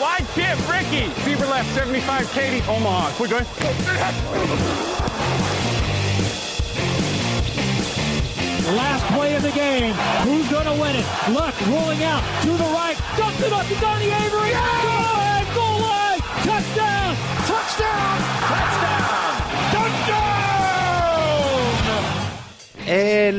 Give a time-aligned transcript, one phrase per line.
[0.00, 1.08] wide chip, Ricky.
[1.22, 3.10] Fever left, 75, Katie, Omaha.
[3.16, 3.38] Quick, go
[8.74, 9.94] Last play of the game.
[10.24, 11.06] Who's going to win it?
[11.30, 12.96] Luck rolling out to the right.
[13.16, 14.52] Dumps it up to Donnie Avery.
[14.52, 15.27] Goal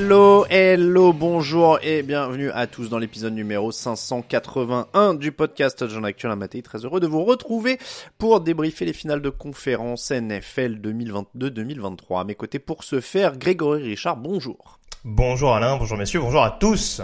[0.02, 6.33] Hello, hello, bonjour et bienvenue à tous dans l'épisode numéro 581 du podcast John Actuel
[6.38, 6.61] Maté.
[6.61, 7.78] Très heureux de vous retrouver
[8.17, 12.22] pour débriefer les finales de conférence NFL 2022-2023.
[12.22, 14.80] À mes côtés pour ce faire, Grégory Richard, bonjour.
[15.03, 17.02] Bonjour Alain, bonjour messieurs, bonjour à tous.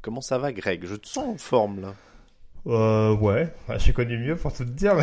[0.00, 0.86] Comment ça va Greg?
[0.86, 1.94] Je te sens en forme là.
[2.66, 4.94] Euh, ouais, je suis connu mieux pour tout te dire.
[4.94, 5.02] Mais,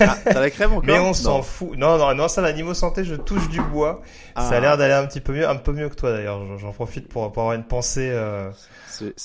[0.00, 1.76] Ah, t'as la crème encore mais on s'en fout.
[1.76, 4.02] Non, non, non, ça va, niveau santé, je touche du bois.
[4.36, 4.56] Ça Ah.
[4.56, 6.40] a l'air d'aller un petit peu mieux, un peu mieux que toi d'ailleurs.
[6.58, 8.50] J'en- profite pour, pour avoir une pensée euh,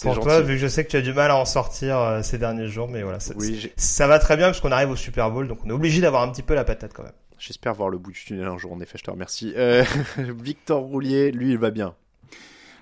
[0.02, 0.26] pour gentil.
[0.28, 2.38] toi, vu que je sais que tu as du mal à en sortir euh, ces
[2.40, 2.90] derniers jours.
[2.90, 5.48] Mais voilà, ça, Oui, j'ai- ça va très bien parce qu'on arrive au Super Bowl,
[5.48, 7.12] donc on est obligé d'avoir un petit peu la patate quand même.
[7.38, 9.54] J'espère voir le bout du tunnel un jour, en effet, je te remercie.
[9.56, 9.84] Euh,
[10.18, 11.94] Victor Roulier, lui, il va bien.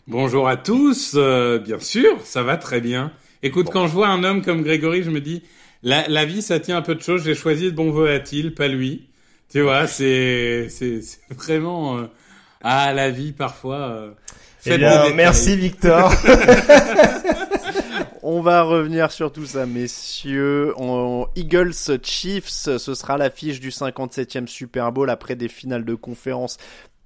[0.08, 3.12] Bonjour à tous, euh, bien sûr, ça va très bien.
[3.46, 5.44] Écoute, quand je vois un homme comme Grégory, je me dis,
[5.84, 7.24] la, la vie, ça tient un peu de choses.
[7.24, 9.08] J'ai choisi de bon volatile, pas lui.
[9.52, 12.06] Tu vois, c'est c'est c'est vraiment euh,
[12.62, 13.78] ah la vie parfois.
[13.78, 14.12] Euh,
[14.66, 16.12] Eh bien, merci Victor.
[18.24, 20.74] On va revenir sur tout ça, messieurs.
[20.78, 21.74] On- Eagles
[22.04, 26.58] Chiefs, ce sera l'affiche du 57e Super Bowl après des finales de conférence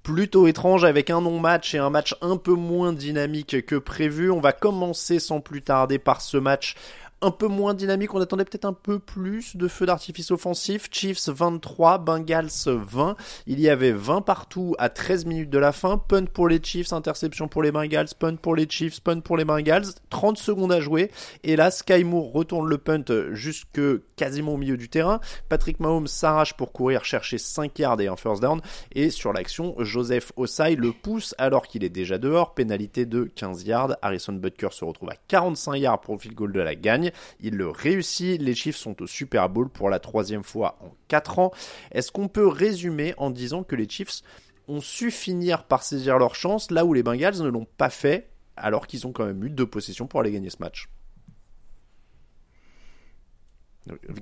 [0.02, 4.30] plutôt étranges avec un non-match et un match un peu moins dynamique que prévu.
[4.30, 6.74] On va commencer sans plus tarder par ce match
[7.22, 8.14] un peu moins dynamique.
[8.14, 10.88] On attendait peut-être un peu plus de feux d'artifice offensif.
[10.90, 13.16] Chiefs 23, Bengals 20.
[13.46, 15.98] Il y avait 20 partout à 13 minutes de la fin.
[15.98, 19.44] Punt pour les Chiefs, interception pour les Bengals, punt pour les Chiefs, punt pour les
[19.44, 19.86] Bengals.
[20.10, 21.10] 30 secondes à jouer.
[21.44, 23.80] Et là, Sky Moore retourne le punt jusque
[24.16, 25.20] quasiment au milieu du terrain.
[25.48, 28.60] Patrick Mahomes s'arrache pour courir chercher 5 yards et un first down.
[28.92, 32.54] Et sur l'action, Joseph Osai le pousse alors qu'il est déjà dehors.
[32.54, 33.96] Pénalité de 15 yards.
[34.02, 37.09] Harrison Butker se retrouve à 45 yards pour le field goal de la gagne.
[37.40, 38.40] Il le réussit.
[38.40, 41.52] Les Chiefs sont au Super Bowl pour la troisième fois en 4 ans.
[41.92, 44.22] Est-ce qu'on peut résumer en disant que les Chiefs
[44.68, 48.28] ont su finir par saisir leur chance là où les Bengals ne l'ont pas fait
[48.56, 50.88] alors qu'ils ont quand même eu deux possessions pour aller gagner ce match?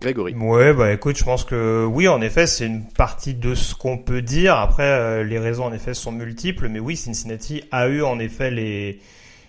[0.01, 0.35] Grégory.
[0.35, 3.99] Ouais, bah écoute, je pense que oui, en effet, c'est une partie de ce qu'on
[3.99, 4.55] peut dire.
[4.55, 8.51] Après, euh, les raisons en effet sont multiples, mais oui, Cincinnati a eu en effet
[8.51, 9.01] les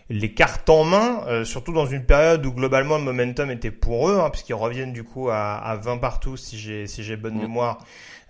[0.10, 4.10] les cartes en main, euh, surtout dans une période où globalement le momentum était pour
[4.10, 7.36] eux, hein, puisqu'ils reviennent du coup à, à 20 partout si j'ai si j'ai bonne
[7.36, 7.42] Mm.
[7.42, 7.80] mémoire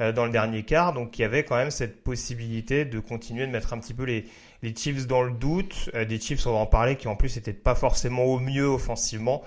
[0.01, 0.93] euh, dans le dernier quart.
[0.93, 4.03] Donc il y avait quand même cette possibilité de continuer de mettre un petit peu
[4.03, 4.25] les
[4.61, 7.37] les Chiefs dans le doute, euh, des Chiefs on va en parler qui en plus
[7.37, 9.41] étaient pas forcément au mieux offensivement.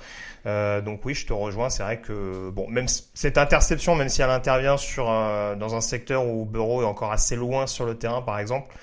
[0.46, 1.68] Euh, donc oui, je te rejoins.
[1.68, 5.82] C'est vrai que bon, même cette interception, même si elle intervient sur un, dans un
[5.82, 8.74] secteur où Burrow est encore assez loin sur le terrain, par exemple,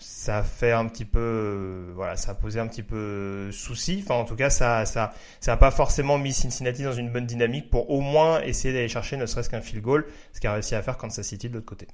[0.00, 4.00] ça fait un petit peu, euh, voilà, ça a posé un petit peu souci.
[4.02, 7.26] Enfin, en tout cas, ça, ça, ça a pas forcément mis Cincinnati dans une bonne
[7.26, 10.74] dynamique pour au moins essayer d'aller chercher ne serait-ce qu'un field goal, ce qu'a réussi
[10.74, 11.86] à faire Kansas City de l'autre côté.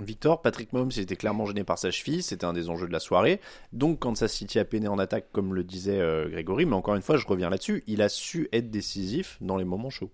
[0.00, 2.92] Victor, Patrick Mahomes il était clairement gêné par sa cheville, c'était un des enjeux de
[2.92, 3.40] la soirée.
[3.72, 7.02] Donc Kansas City a peiné en attaque comme le disait euh, Grégory, mais encore une
[7.02, 10.12] fois je reviens là-dessus, il a su être décisif dans les moments chauds.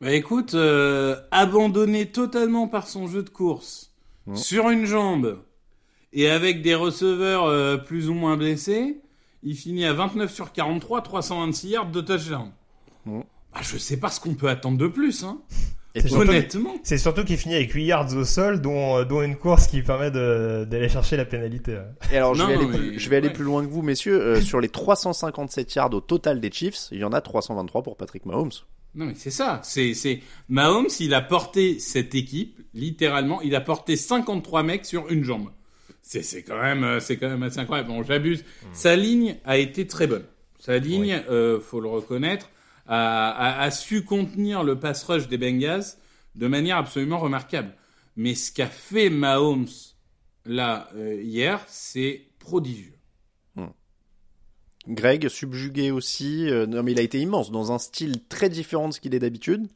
[0.00, 3.88] Bah écoute, euh, abandonné totalement par son jeu de course,
[4.28, 4.36] Mm.
[4.36, 5.38] sur une jambe,
[6.12, 9.00] et avec des receveurs euh, plus ou moins blessés,
[9.42, 12.50] il finit à 29 sur 43, 326 yards de touchdown.
[13.06, 13.20] Mm.
[13.54, 15.40] Bah, je sais pas ce qu'on peut attendre de plus, hein.
[15.94, 16.74] Et Honnêtement.
[16.84, 19.80] C'est surtout qu'il finit avec 8 yards au sol, dont, euh, dont une course qui
[19.82, 21.78] permet de- d'aller chercher la pénalité.
[22.12, 23.32] Et alors, je Non, vais aller, plus, je vais aller ouais.
[23.32, 24.20] plus loin que vous, messieurs.
[24.20, 27.96] Euh, sur les 357 yards au total des Chiefs, il y en a 323 pour
[27.96, 28.50] Patrick Mahomes.
[28.94, 33.60] Non mais c'est ça, c'est c'est Mahomes, il a porté cette équipe littéralement, il a
[33.60, 35.48] porté 53 mecs sur une jambe.
[36.10, 37.90] C'est quand même euh, c'est quand même assez incroyable.
[37.90, 38.44] Bon, j'abuse.
[38.72, 40.24] Sa ligne a été très bonne.
[40.58, 42.48] Sa ligne, euh, faut le reconnaître,
[42.86, 45.84] a, a, a su contenir le pass rush des Bengals
[46.34, 47.74] de manière absolument remarquable.
[48.16, 49.68] Mais ce qu'a fait Mahomes
[50.46, 52.94] là euh, hier, c'est prodigieux.
[54.88, 56.48] Greg, subjugué aussi.
[56.48, 59.14] euh, non, mais il a été immense, dans un style très différent de ce qu'il
[59.14, 59.68] est d'habitude.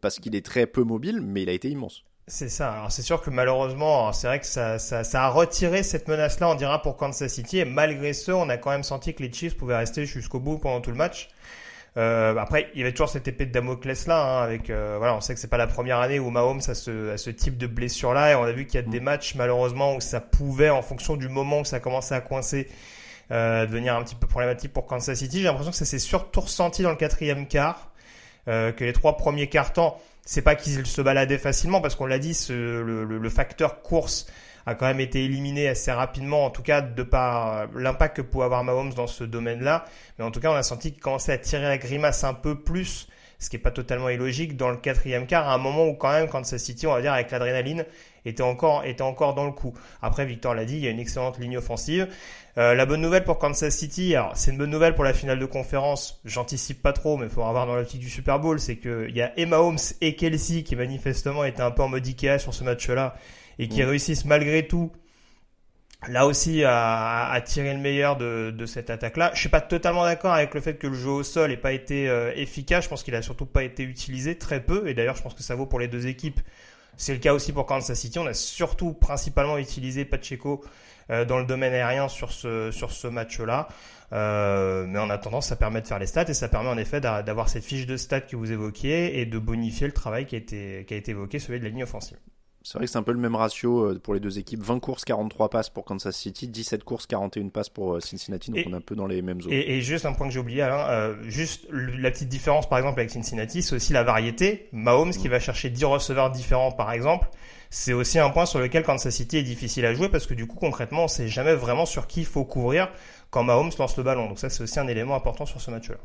[0.00, 2.04] Parce qu'il est très peu mobile, mais il a été immense.
[2.28, 2.72] C'est ça.
[2.72, 6.48] Alors c'est sûr que malheureusement, c'est vrai que ça, ça, ça a retiré cette menace-là,
[6.48, 7.58] on dira, pour Kansas City.
[7.58, 10.58] Et malgré ça, on a quand même senti que les Chiefs pouvaient rester jusqu'au bout
[10.58, 11.28] pendant tout le match.
[11.96, 15.14] Euh, après, il y avait toujours cette épée de Damoclès là, hein, avec euh, voilà,
[15.14, 17.56] on sait que c'est pas la première année où Mahomes a ce, a ce type
[17.56, 20.20] de blessure là, et on a vu qu'il y a des matchs malheureusement où ça
[20.20, 22.68] pouvait, en fonction du moment où ça commençait à coincer,
[23.30, 25.38] euh, devenir un petit peu problématique pour Kansas City.
[25.38, 27.90] J'ai l'impression que ça s'est surtout ressenti dans le quatrième quart,
[28.48, 32.04] euh, que les trois premiers quarts temps, c'est pas qu'ils se baladaient facilement, parce qu'on
[32.06, 34.26] l'a dit, ce, le, le- le facteur course
[34.66, 38.44] a quand même été éliminé assez rapidement, en tout cas de par l'impact que pouvait
[38.44, 39.84] avoir Mahomes dans ce domaine-là.
[40.18, 42.60] Mais en tout cas, on a senti qu'il commençait à tirer la grimace un peu
[42.60, 43.06] plus,
[43.38, 46.10] ce qui est pas totalement illogique, dans le quatrième quart, à un moment où quand
[46.10, 47.84] même Kansas City, on va dire, avec l'adrénaline,
[48.24, 49.74] était encore, était encore dans le coup.
[50.02, 52.08] Après, Victor l'a dit, il y a une excellente ligne offensive.
[52.58, 55.38] Euh, la bonne nouvelle pour Kansas City, alors c'est une bonne nouvelle pour la finale
[55.38, 58.76] de conférence, j'anticipe pas trop, mais il faudra voir dans l'optique du Super Bowl, c'est
[58.76, 62.38] qu'il y a Emma Holmes et Kelsey qui manifestement étaient un peu en mode Ikea
[62.38, 63.14] sur ce match-là,
[63.58, 64.90] et qui réussissent malgré tout
[66.08, 69.30] là aussi à, tirer le meilleur de, cette attaque-là.
[69.34, 71.72] Je suis pas totalement d'accord avec le fait que le jeu au sol ait pas
[71.72, 72.84] été euh, efficace.
[72.84, 74.88] Je pense qu'il a surtout pas été utilisé très peu.
[74.88, 76.40] Et d'ailleurs, je pense que ça vaut pour les deux équipes.
[76.96, 78.18] C'est le cas aussi pour Kansas City.
[78.18, 80.64] On a surtout principalement utilisé Pacheco
[81.10, 83.68] euh, dans le domaine aérien sur ce match-là.
[84.12, 87.00] Euh, mais en attendant, ça permet de faire les stats et ça permet en effet
[87.00, 90.36] d'a- d'avoir cette fiche de stats que vous évoquiez et de bonifier le travail qui
[90.36, 92.18] a été qui a été évoqué, celui de la ligne offensive.
[92.66, 94.60] C'est vrai que c'est un peu le même ratio euh, pour les deux équipes.
[94.60, 98.50] 20 courses, 43 passes pour Kansas City, 17 courses, 41 passes pour euh, Cincinnati.
[98.50, 99.52] Donc Et- on est un peu dans les mêmes zones.
[99.52, 102.78] Et, et juste un point que j'ai oublié, Alain, euh, juste la petite différence par
[102.78, 104.68] exemple avec Cincinnati, c'est aussi la variété.
[104.72, 107.28] Mahomes qui va chercher 10 receveurs différents par exemple,
[107.70, 110.48] c'est aussi un point sur lequel Kansas City est difficile à jouer parce que du
[110.48, 112.88] coup concrètement on sait jamais vraiment sur qui il faut couvrir
[113.30, 114.28] quand Mahomes lance le ballon.
[114.28, 115.98] Donc ça c'est aussi un élément important sur ce match-là.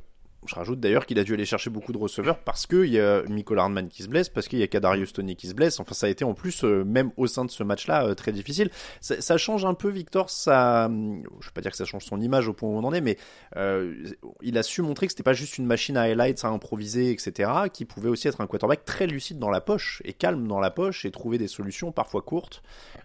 [0.48, 3.22] Je rajoute d'ailleurs qu'il a dû aller chercher beaucoup de receveurs parce qu'il y a
[3.30, 5.80] Michael Hardman qui se blesse, parce qu'il y a Kadarius Tony qui se blesse.
[5.80, 8.32] Enfin, ça a été en plus, euh, même au sein de ce match-là, euh, très
[8.32, 8.72] difficile.
[9.02, 10.30] Ça, change un peu, Victor.
[10.30, 12.84] Ça, hum, je vais pas dire que ça change son image au point où on
[12.84, 13.18] en est, mais
[13.56, 13.94] euh,
[14.42, 17.52] il a su montrer que c'était pas juste une machine à highlights, à improviser, etc.
[17.72, 20.72] Qui pouvait aussi être un quarterback très lucide dans la poche et calme dans la
[20.72, 22.64] poche et trouver des solutions parfois courtes,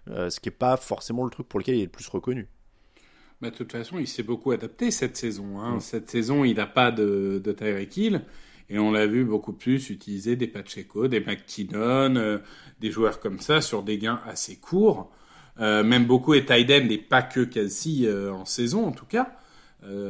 [0.09, 2.47] euh, ce qui est pas forcément le truc pour lequel il est le plus reconnu.
[3.41, 5.59] Bah, de toute façon, il s'est beaucoup adapté cette saison.
[5.59, 5.75] Hein.
[5.75, 5.79] Mm.
[5.79, 8.21] Cette saison, il n'a pas de, de Tyreek Hill.
[8.69, 12.39] Et on l'a vu beaucoup plus utiliser des Pacheco, des McKinnon, euh,
[12.81, 15.09] des joueurs comme ça sur des gains assez courts.
[15.59, 19.33] Euh, même beaucoup et Tyden, et pas que Kelsey euh, en saison en tout cas.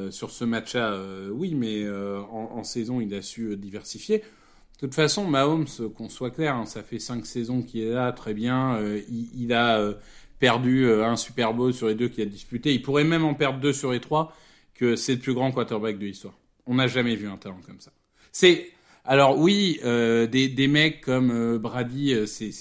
[0.10, 4.20] Sur ce match-là, oui, mais en, en saison, il a su diversifier.
[4.20, 8.12] De toute façon, Mahomes, qu'on soit clair, hein, ça fait cinq saisons qu'il est là,
[8.12, 8.82] très bien.
[9.08, 9.94] Il, il a
[10.40, 12.74] perdu euh, un Super Bowl sur les deux qu'il a disputé.
[12.74, 14.36] Il pourrait même en perdre deux sur les trois,
[14.74, 16.38] que c'est le plus grand quarterback de l'histoire.
[16.66, 17.92] On n'a jamais vu un talent comme ça.
[18.32, 18.70] C'est
[19.10, 22.52] alors oui, euh, des, des mecs comme euh, Brady, euh, c'est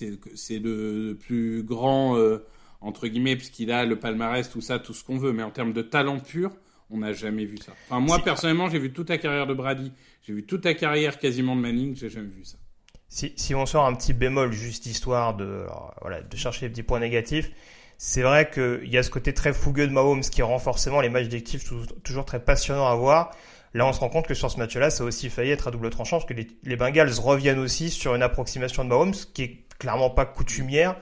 [0.60, 2.38] le, le plus grand euh,
[2.80, 5.32] entre guillemets puisqu'il a le palmarès, tout ça, tout ce qu'on veut.
[5.32, 6.52] Mais en termes de talent pur,
[6.88, 7.72] on n'a jamais vu ça.
[7.88, 9.90] Enfin moi personnellement, j'ai vu toute la carrière de Brady,
[10.22, 12.58] j'ai vu toute la carrière quasiment de Manning, j'ai jamais vu ça.
[13.08, 16.70] Si, si on sort un petit bémol, juste histoire de, alors, voilà, de chercher les
[16.70, 17.50] petits points négatifs,
[17.98, 21.08] c'est vrai qu'il y a ce côté très fougueux de Mahomes qui rend forcément les
[21.08, 21.28] matchs
[21.66, 23.30] tou- toujours très passionnants à voir.
[23.74, 25.70] Là, on se rend compte que sur ce match-là, ça a aussi failli être à
[25.70, 29.42] double tranchant, parce que les, les Bengals reviennent aussi sur une approximation de Mahomes qui
[29.42, 30.96] est clairement pas coutumière.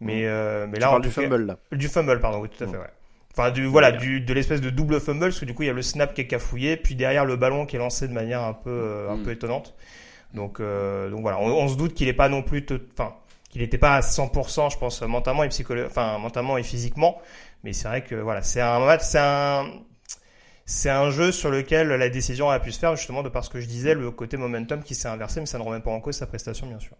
[0.00, 1.58] Mais, euh, mais Tu là, parles du fumble là.
[1.70, 2.90] du fumble, pardon, oui, tout à fait, ouais.
[3.32, 5.70] Enfin, du, voilà, du, de l'espèce de double fumble, parce que du coup, il y
[5.70, 8.42] a le snap qui est cafouillé, puis derrière le ballon qui est lancé de manière
[8.42, 9.22] un peu, euh, un Mm.
[9.22, 9.74] peu étonnante.
[10.34, 13.14] Donc, euh, donc voilà, on, on se doute qu'il est pas non plus, enfin,
[13.50, 17.20] qu'il n'était pas à 100%, je pense, mentalement et psycholo- enfin, mentalement et physiquement.
[17.64, 19.66] Mais c'est vrai que voilà, c'est un match, c'est un,
[20.66, 23.50] c'est un jeu sur lequel la décision a pu se faire justement de par ce
[23.50, 26.00] que je disais, le côté momentum qui s'est inversé, mais ça ne remet pas en
[26.00, 26.96] cause sa prestation, bien sûr.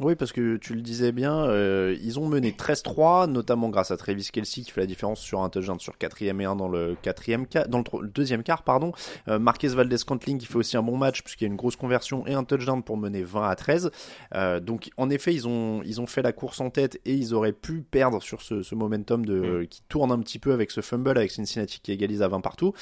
[0.00, 3.98] Oui, parce que tu le disais bien, euh, ils ont mené 13-3, notamment grâce à
[3.98, 6.96] Travis Kelsey qui fait la différence sur un touchdown sur 4 et 1 dans le
[7.02, 8.92] quatrième dans le, deuxième quart, pardon.
[9.28, 12.26] Euh, Marquez Valdez-Scantling qui fait aussi un bon match puisqu'il y a une grosse conversion
[12.26, 13.90] et un touchdown pour mener 20 à 13.
[14.34, 17.34] Euh, donc en effet, ils ont ils ont fait la course en tête et ils
[17.34, 20.80] auraient pu perdre sur ce, ce momentum de qui tourne un petit peu avec ce
[20.80, 22.72] fumble avec Cincinnati qui égalise à 20 partout.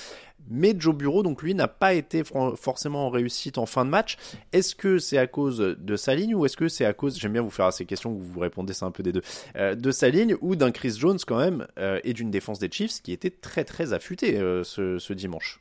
[0.49, 4.17] Mais Joe Bureau, donc lui, n'a pas été forcément en réussite en fin de match.
[4.53, 7.33] Est-ce que c'est à cause de sa ligne ou est-ce que c'est à cause, j'aime
[7.33, 9.23] bien vous faire ces questions que vous vous répondez, c'est un peu des deux,
[9.57, 12.71] euh, de sa ligne ou d'un Chris Jones quand même euh, et d'une défense des
[12.71, 15.61] Chiefs qui était très très affûtée euh, ce, ce dimanche.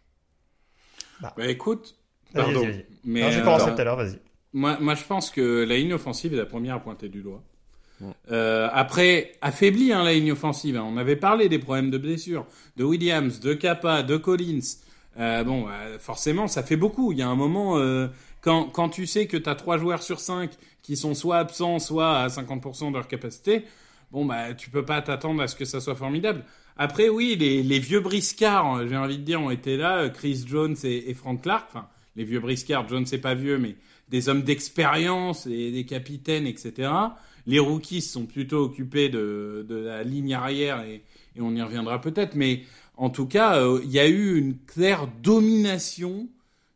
[1.22, 1.96] Bah écoute,
[2.34, 2.68] Vas-y, pardon.
[3.04, 4.20] Mais Non, j'ai commencé tout à l'heure, vas-y.
[4.54, 7.44] Moi, moi, je pense que la ligne offensive est la première à pointer du doigt.
[8.32, 10.78] Euh, après, affaiblie hein, la ligne offensive.
[10.78, 10.86] hein.
[10.88, 12.46] On avait parlé des problèmes de blessures
[12.78, 14.62] de Williams, de Kappa, de Collins.
[15.20, 17.12] Euh, bon, euh, forcément, ça fait beaucoup.
[17.12, 18.08] Il y a un moment, euh,
[18.42, 22.20] quand, tu sais que tu as trois joueurs sur cinq qui sont soit absents, soit
[22.20, 23.66] à 50% de leur capacité,
[24.12, 26.46] bon, bah, tu peux pas t'attendre à ce que ça soit formidable.
[26.78, 30.04] Après, oui, les, vieux briscards, j'ai envie de dire, ont été là.
[30.04, 31.66] euh, Chris Jones et, Frank Clark.
[31.70, 33.76] Enfin, les vieux briscards, Jones c'est pas vieux, mais
[34.08, 36.90] des hommes d'expérience et des capitaines, etc.
[37.46, 41.04] Les rookies sont plutôt occupés de, la ligne arrière et,
[41.36, 42.36] et on y reviendra peut-être.
[42.36, 42.64] Mais
[42.96, 46.28] en tout cas, euh, il y a eu une claire domination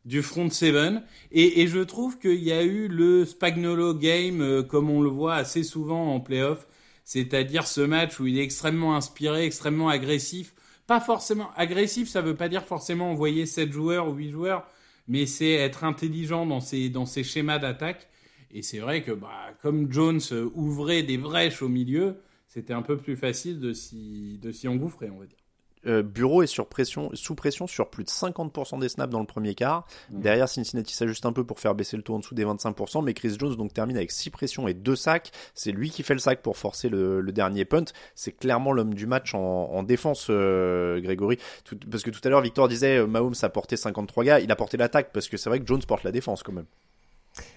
[0.05, 4.63] du front seven et, et je trouve qu'il y a eu le Spagnolo game euh,
[4.63, 6.67] comme on le voit assez souvent en playoff,
[7.05, 10.53] c'est-à-dire ce match où il est extrêmement inspiré, extrêmement agressif.
[10.87, 14.67] Pas forcément agressif, ça veut pas dire forcément envoyer 7 joueurs ou 8 joueurs,
[15.07, 18.09] mais c'est être intelligent dans ses, dans ses schémas d'attaque.
[18.51, 20.21] Et c'est vrai que bah, comme Jones
[20.53, 22.17] ouvrait des brèches au milieu,
[22.47, 25.42] c'était un peu plus facile de s'y de s'y engouffrer, on va dire.
[25.85, 29.25] Euh, Bureau est sur pression, sous pression sur plus de 50% des snaps dans le
[29.25, 29.85] premier quart.
[30.09, 33.13] Derrière, Cincinnati s'ajuste un peu pour faire baisser le taux en dessous des 25%, mais
[33.13, 35.31] Chris Jones donc termine avec 6 pressions et 2 sacs.
[35.53, 37.85] C'est lui qui fait le sac pour forcer le, le dernier punt.
[38.15, 41.37] C'est clairement l'homme du match en, en défense, euh, Grégory.
[41.65, 44.39] Tout- parce que tout à l'heure, Victor disait euh, Mahomes a porté 53 gars.
[44.39, 46.65] Il a porté l'attaque parce que c'est vrai que Jones porte la défense quand même.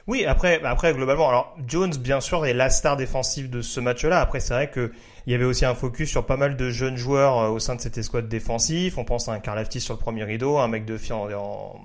[0.07, 4.21] Oui, après, après globalement, alors Jones, bien sûr, est la star défensive de ce match-là.
[4.21, 4.93] Après, c'est vrai que
[5.27, 7.75] il y avait aussi un focus sur pas mal de jeunes joueurs euh, au sein
[7.75, 8.99] de cette escouade défensive.
[8.99, 11.81] On pense à un Karl Aftis sur le premier rideau, un mec de en, en-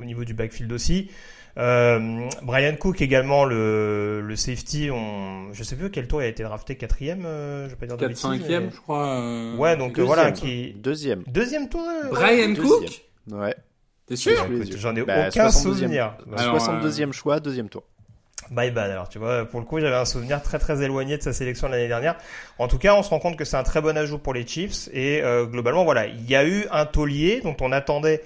[0.00, 1.10] au niveau du backfield aussi.
[1.58, 4.90] Euh, Brian Cook également le, le safety.
[4.92, 7.24] On, je sais plus à quel tour il a été drafté quatrième.
[7.26, 9.06] Euh, je vais pas dire de 4 bêtises, 5 mais- je crois.
[9.08, 11.22] euh, Ouais, donc euh, Deuxième, voilà qui Deuxième.
[11.26, 11.80] deuxième tour.
[11.82, 12.54] euh, Brian.
[12.54, 13.02] Cook
[13.32, 13.54] Ouais.
[14.06, 14.32] T'es sûr.
[14.76, 15.62] J'en ai Bah, aucun 62e.
[15.62, 16.16] souvenir.
[16.36, 17.82] Alors, 62e choix, deuxième tour.
[18.50, 21.22] Bye bye alors tu vois pour le coup j'avais un souvenir très très éloigné de
[21.22, 22.14] sa sélection de l'année dernière
[22.58, 24.46] en tout cas on se rend compte que c'est un très bon ajout pour les
[24.46, 28.22] Chiefs et euh, globalement voilà il y a eu un taulier dont on attendait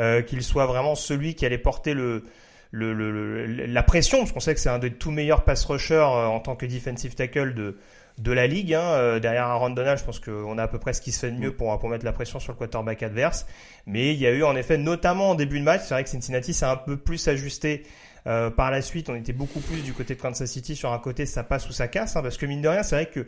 [0.00, 2.24] euh, qu'il soit vraiment celui qui allait porter le,
[2.72, 5.64] le, le- le- la pression parce qu'on sait que c'est un des tout meilleurs pass
[5.66, 7.76] rushers euh, en tant que defensive tackle de
[8.18, 8.82] de la ligue hein.
[8.82, 11.30] Euh, derrière Aaron Donald je pense qu'on a à peu près ce qui se fait
[11.30, 13.46] de mieux pour mettre la pression sur le quarterback adverse
[13.86, 16.10] mais il y a eu en effet notamment en début de match c'est vrai que
[16.10, 17.84] Cincinnati s'est un peu plus ajusté
[18.26, 20.98] euh, par la suite, on était beaucoup plus du côté de Kansas City sur un
[20.98, 23.26] côté ça passe ou ça casse, hein, parce que mine de rien, c'est vrai que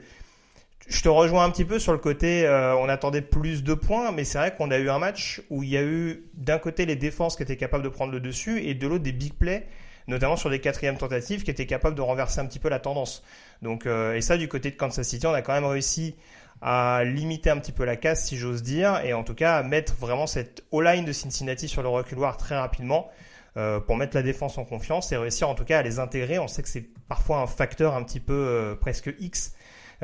[0.88, 4.12] je te rejoins un petit peu sur le côté euh, on attendait plus de points,
[4.12, 6.86] mais c'est vrai qu'on a eu un match où il y a eu d'un côté
[6.86, 9.66] les défenses qui étaient capables de prendre le dessus et de l'autre des big plays,
[10.08, 13.22] notamment sur des quatrièmes tentatives qui étaient capables de renverser un petit peu la tendance.
[13.62, 16.16] Donc euh, et ça du côté de Kansas City, on a quand même réussi
[16.60, 19.62] à limiter un petit peu la casse si j'ose dire et en tout cas à
[19.62, 23.10] mettre vraiment cette O-line de Cincinnati sur le reculoir très rapidement
[23.56, 26.38] euh, pour mettre la défense en confiance et réussir en tout cas à les intégrer.
[26.38, 29.54] On sait que c'est parfois un facteur un petit peu euh, presque X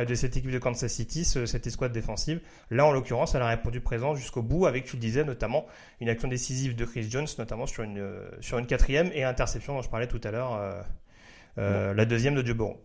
[0.04, 2.40] de cette équipe de Kansas City, ce- cette escouade défensive.
[2.70, 5.66] Là, en l'occurrence, elle a répondu présent jusqu'au bout avec, tu le disais, notamment
[6.00, 9.74] une action décisive de Chris Jones, notamment sur une, euh, sur une quatrième et interception
[9.74, 10.80] dont je parlais tout à l'heure, euh,
[11.58, 12.76] euh, la deuxième de Joe Burrow.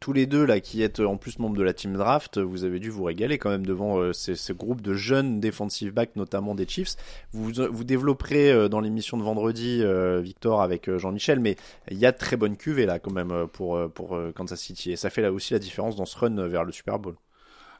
[0.00, 2.78] Tous les deux là qui êtes en plus membres de la team draft, vous avez
[2.78, 6.66] dû vous régaler quand même devant euh, ces groupes de jeunes defensive backs, notamment des
[6.66, 6.96] Chiefs.
[7.32, 11.56] Vous vous développerez euh, dans l'émission de vendredi, euh, Victor avec euh, Jean-Michel, mais
[11.90, 14.32] il y a de très bonnes cuvées là quand même euh, pour euh, pour euh,
[14.34, 16.72] Kansas City et ça fait là aussi la différence dans ce run euh, vers le
[16.72, 17.16] Super Bowl.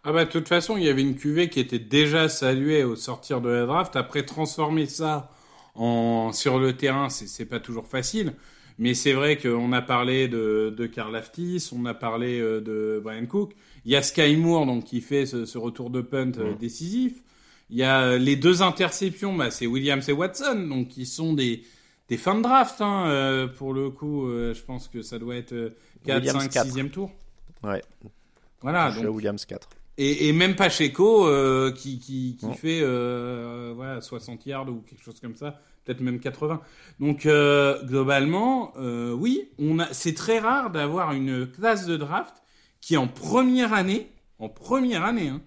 [0.04, 2.94] Ah bah de toute façon, il y avait une cuvée qui était déjà saluée au
[2.94, 3.96] sortir de la draft.
[3.96, 5.32] Après, transformer ça
[5.75, 8.35] en sur le terrain, c'est pas toujours facile.
[8.78, 13.00] Mais c'est vrai qu'on a parlé de, de Karl Aftis, on a parlé euh, de
[13.02, 13.54] Brian Cook.
[13.85, 17.23] Il y a Sky Moore donc qui fait ce, ce retour de punt euh, décisif.
[17.71, 21.33] Il y a euh, les deux interceptions, bah, c'est Williams et Watson, donc qui sont
[21.33, 21.62] des
[22.09, 22.80] des fins de draft.
[22.80, 26.42] Hein, euh, pour le coup, euh, je pense que ça doit être euh, 4, Williams,
[26.45, 26.68] 5, quatre.
[26.68, 27.11] 6e tour.
[27.62, 27.83] Ouais.
[28.62, 29.68] Voilà, donc Williams 4.
[29.99, 35.03] Et, et même Pacheco euh, qui, qui, qui fait euh, voilà 60 yards ou quelque
[35.03, 36.61] chose comme ça, peut-être même 80.
[37.00, 39.93] Donc euh, globalement, euh, oui, on a.
[39.95, 42.35] C'est très rare d'avoir une classe de draft
[42.83, 45.41] qui en première année, en première année, hein,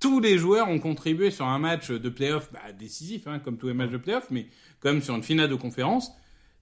[0.00, 3.66] tous les joueurs ont contribué sur un match de playoff bah, décisif, hein, comme tous
[3.68, 4.46] les matchs de playoff, mais
[4.80, 6.10] comme sur une finale de conférence,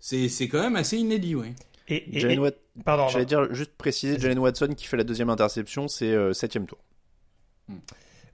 [0.00, 1.54] c'est c'est quand même assez inédit, ouais.
[1.86, 5.04] Et, et- Jalen et- Wat- pardon, J'allais dire juste préciser, Jalen Watson qui fait la
[5.04, 6.78] deuxième interception, c'est euh, septième tour.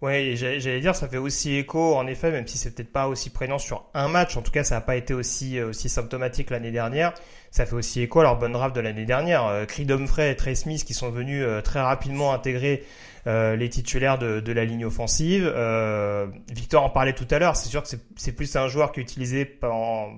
[0.02, 3.08] Ouais, et j'allais dire, ça fait aussi écho, en effet, même si c'est peut-être pas
[3.08, 5.88] aussi prégnant sur un match, en tout cas, ça n'a pas été aussi, euh, aussi
[5.88, 7.14] symptomatique l'année dernière.
[7.50, 9.46] Ça fait aussi écho à leur bonne draft de l'année dernière.
[9.46, 12.84] Euh, Creed Humphrey et Trey Smith qui sont venus euh, très rapidement intégrer
[13.26, 15.50] euh, les titulaires de, de la ligne offensive.
[15.54, 17.56] Euh, Victor en parlait tout à l'heure.
[17.56, 20.08] C'est sûr que c'est- plus un joueur qui est utilisé par,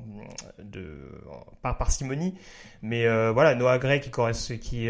[0.59, 1.13] de,
[1.63, 2.35] par parcimonie.
[2.83, 4.11] Mais euh, voilà, Noah Gray qui,
[4.59, 4.89] qui,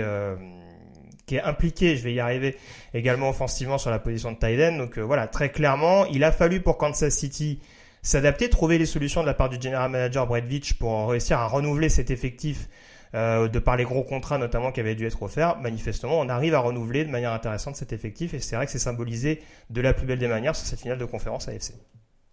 [1.27, 2.57] qui est impliqué, je vais y arriver,
[2.95, 4.37] également offensivement sur la position de
[4.71, 4.79] end.
[4.79, 7.61] Donc euh, voilà, très clairement, il a fallu pour Kansas City
[8.03, 11.49] s'adapter, trouver les solutions de la part du general manager Brett Veach pour réussir à
[11.49, 12.69] renouveler cet effectif
[13.15, 15.59] euh, de par les gros contrats notamment qui avaient dû être offerts.
[15.59, 18.79] Manifestement, on arrive à renouveler de manière intéressante cet effectif et c'est vrai que c'est
[18.79, 21.73] symbolisé de la plus belle des manières sur cette finale de conférence AFC.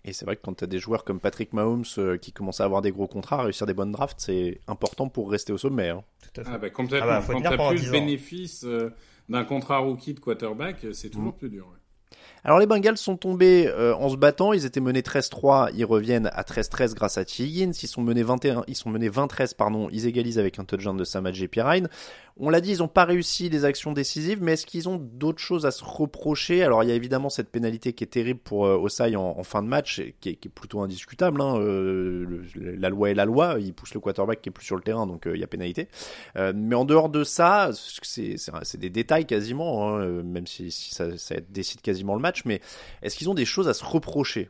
[0.05, 2.59] Et c'est vrai que quand tu as des joueurs comme Patrick Mahomes euh, qui commencent
[2.59, 5.89] à avoir des gros contrats, réussir des bonnes drafts, c'est important pour rester au sommet.
[5.89, 6.03] hein.
[6.33, 6.49] Tout à fait.
[6.53, 6.67] Ah bah.
[7.01, 7.93] Ah bah, Quand tenir t'as pendant plus 10 de ans.
[7.93, 8.89] bénéfices euh,
[9.29, 11.67] d'un contrat rookie de quarterback, c'est toujours plus dur.
[11.67, 11.77] ouais.
[12.45, 16.29] Alors les Bengals sont tombés euh, en se battant, ils étaient menés 13-3, ils reviennent
[16.33, 17.43] à 13-13 grâce à T.
[17.43, 20.95] Higgins, ils sont menés 21, ils sont menés 20-13 pardon, ils égalisent avec un touchdown
[20.97, 21.47] de Samad J.
[21.47, 21.87] Pirine.
[22.37, 25.39] On l'a dit, ils n'ont pas réussi les actions décisives, mais est-ce qu'ils ont d'autres
[25.39, 26.63] choses à se reprocher?
[26.63, 29.61] Alors il y a évidemment cette pénalité qui est terrible pour euh, Osai en, fin
[29.61, 31.41] de match, qui est, plutôt indiscutable.
[31.41, 34.75] Hein, euh, la loi est la loi, il pousse le quarterback qui est plus sur
[34.75, 35.87] le terrain, donc euh, il y a pénalité.
[36.35, 37.69] Mais en dehors de ça,
[38.01, 41.05] c'est des détails quasiment, hein, même si, ça
[41.49, 42.45] décide quasiment le match.
[42.45, 42.61] Mais
[43.03, 44.49] est-ce qu'ils ont des choses à se reprocher?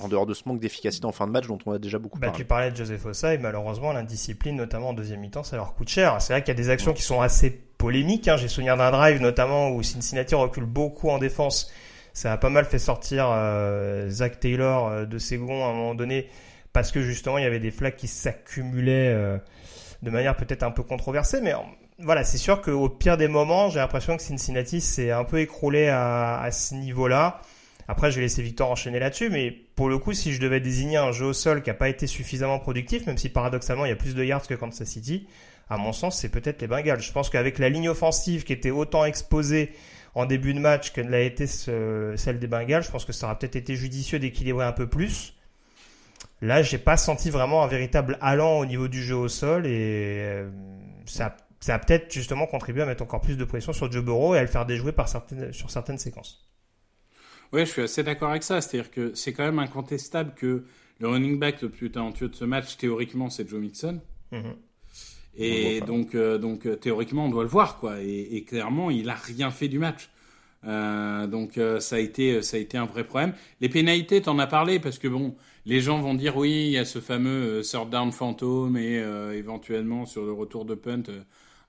[0.00, 2.18] En dehors de ce manque d'efficacité en fin de match dont on a déjà beaucoup
[2.18, 5.74] Bah, parlé tu parlais de Joseph Ossai, malheureusement, l'indiscipline, notamment en deuxième mi-temps, ça leur
[5.74, 6.20] coûte cher.
[6.20, 8.26] C'est vrai qu'il y a des actions qui sont assez polémiques.
[8.28, 8.36] Hein.
[8.36, 11.72] J'ai souvenir d'un drive, notamment, où Cincinnati recule beaucoup en défense.
[12.12, 15.72] Ça a pas mal fait sortir euh, Zach Taylor euh, de ses gonds à un
[15.72, 16.28] moment donné,
[16.72, 19.38] parce que justement, il y avait des flags qui s'accumulaient euh,
[20.02, 21.40] de manière peut-être un peu controversée.
[21.40, 21.52] Mais
[22.00, 25.88] voilà, c'est sûr qu'au pire des moments, j'ai l'impression que Cincinnati s'est un peu écroulé
[25.88, 27.40] à, à ce niveau-là.
[27.86, 30.96] Après, je vais laisser Victor enchaîner là-dessus, mais pour le coup, si je devais désigner
[30.96, 33.92] un jeu au sol qui n'a pas été suffisamment productif, même si paradoxalement il y
[33.92, 35.26] a plus de yards que Kansas City,
[35.68, 37.00] à mon sens, c'est peut-être les Bengals.
[37.00, 39.72] Je pense qu'avec la ligne offensive qui était autant exposée
[40.14, 43.26] en début de match que l'a été ce- celle des Bengals, je pense que ça
[43.26, 45.34] aurait peut-être été judicieux d'équilibrer un peu plus.
[46.42, 49.70] Là, j'ai pas senti vraiment un véritable allant au niveau du jeu au sol et
[50.20, 50.50] euh,
[51.06, 51.34] ça,
[51.68, 54.42] a peut-être justement contribué à mettre encore plus de pression sur Joe Burrow et à
[54.42, 54.92] le faire déjouer
[55.52, 56.46] sur certaines séquences.
[57.54, 58.60] Ouais, je suis assez d'accord avec ça.
[58.60, 60.64] C'est-à-dire que c'est quand même incontestable que
[61.00, 64.00] le running back le plus talentueux de ce match, théoriquement, c'est Joe Mixon.
[64.32, 64.56] Mhm.
[65.36, 68.00] Et donc, euh, donc euh, théoriquement, on doit le voir, quoi.
[68.00, 70.10] Et, et clairement, il a rien fait du match.
[70.66, 73.34] Euh, donc euh, ça a été ça a été un vrai problème.
[73.60, 75.36] Les pénalités, t'en as parlé parce que bon,
[75.66, 79.02] les gens vont dire oui, il y a ce fameux third down fantôme et
[79.34, 81.02] éventuellement sur le retour de punt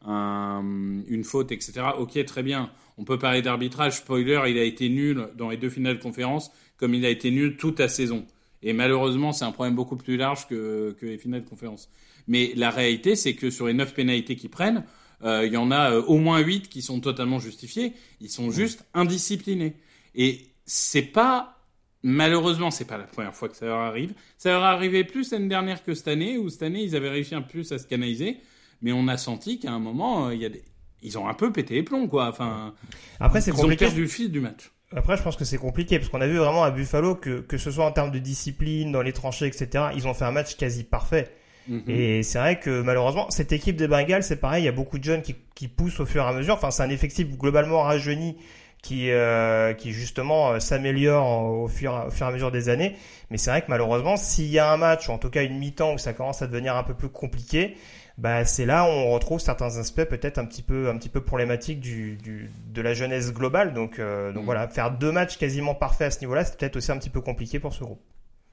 [0.05, 0.63] un-
[1.07, 1.99] une faute, etc.
[1.99, 2.71] Ok, très bien.
[2.97, 3.97] On peut parler d'arbitrage.
[3.97, 7.31] Spoiler, il a été nul dans les deux finales de conférence, comme il a été
[7.31, 8.25] nul toute la saison.
[8.63, 11.89] Et malheureusement, c'est un problème beaucoup plus large que, que les finales de conférence.
[12.27, 14.83] Mais la réalité, c'est que sur les neuf pénalités qu'ils prennent,
[15.23, 17.93] euh, il y en a euh, au moins huit qui sont totalement justifiées.
[18.21, 19.75] Ils sont juste indisciplinés.
[20.15, 21.59] Et c'est pas,
[22.03, 24.13] malheureusement, c'est pas la première fois que ça leur arrive.
[24.37, 27.35] Ça leur arrivé plus l'année dernière que cette année, où cette année, ils avaient réussi
[27.35, 28.37] un peu plus à se canaliser.
[28.81, 30.63] Mais on a senti qu'à un moment, euh, il y a des,
[31.05, 32.27] ils ont un peu pété les plombs, quoi.
[32.27, 32.73] Enfin,
[33.19, 33.85] Après, c'est ils ont compliqué.
[33.85, 34.71] perdu le fil du match.
[34.95, 37.57] Après, je pense que c'est compliqué parce qu'on a vu vraiment à Buffalo que que
[37.57, 39.85] ce soit en termes de discipline, dans les tranchées, etc.
[39.95, 41.31] Ils ont fait un match quasi parfait.
[41.67, 41.83] Mhm.
[41.87, 44.99] Et c'est vrai que malheureusement, cette équipe des Bengals, c'est pareil, il y a beaucoup
[44.99, 46.53] de jeunes qui, qui poussent au fur et à mesure.
[46.53, 48.37] Enfin, c'est un effectif globalement rajeuni
[48.83, 52.95] qui, euh, qui justement euh, s'améliore au fur, au fur et à mesure des années.
[53.31, 55.57] Mais c'est vrai que malheureusement, s'il y a un match, ou en tout cas une
[55.57, 57.75] mi-temps où ça commence à devenir un peu plus compliqué,
[58.17, 61.21] bah, c'est là où on retrouve certains aspects peut-être un petit peu, un petit peu
[61.21, 63.73] problématiques du, du, de la jeunesse globale.
[63.73, 64.45] Donc, euh, donc Mm.
[64.45, 67.21] voilà, faire deux matchs quasiment parfaits à ce niveau-là, c'est peut-être aussi un petit peu
[67.21, 68.01] compliqué pour ce groupe.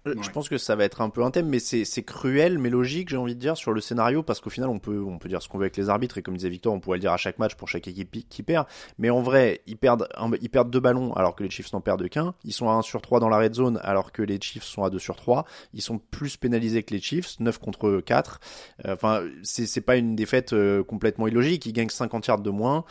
[0.06, 0.22] Euh, Ouais.
[0.22, 3.08] Je pense que ça va être un peu un thème, mais c'est cruel, mais logique,
[3.08, 5.40] j'ai envie de dire, sur le scénario, parce qu'au final, on peut, on peut dire
[5.40, 7.16] ce qu'on veut avec les arbitres, et comme disait Victor, on pourrait le dire à
[7.16, 8.66] chaque match pour chaque équipe qui- perd.
[8.98, 11.80] Mais en vrai, ils perdent, un- ils perdent deux ballons alors que les Chiefs n'en
[11.80, 12.34] perdent qu'un.
[12.44, 14.82] Ils sont à 1 sur 3 dans la red zone alors que les Chiefs sont
[14.82, 15.44] à 2 sur 3.
[15.72, 18.40] Ils sont plus pénalisés que les Chiefs, 9 contre 4.
[18.86, 21.64] Euh, Enfin, c'est c'est pas une défaite euh, complètement illogique.
[21.66, 22.84] Ils gagnent 50 yards de moins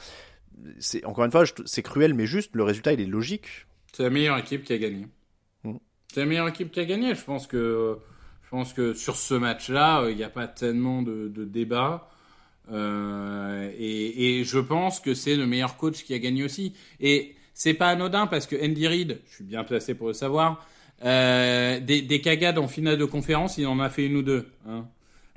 [0.80, 2.52] c'est encore une fois, c'est cruel mais juste.
[2.54, 3.66] Le résultat, il est logique.
[3.94, 5.08] C'est la meilleure équipe qui a gagné.
[6.14, 7.16] C'est la meilleure équipe qui a gagné.
[7.16, 7.98] Je pense que,
[8.44, 12.10] je pense que sur ce match-là, euh, il n'y a pas tellement de, de débat.
[12.70, 16.74] Euh, et, je pense que c'est le meilleur coach qui a gagné aussi.
[17.00, 20.68] Et c'est pas anodin parce que Andy Reid, je suis bien placé pour le savoir,
[21.06, 24.48] euh, des, des cagades en finale de conférence, il en a fait une ou deux.
[24.68, 24.86] Hein.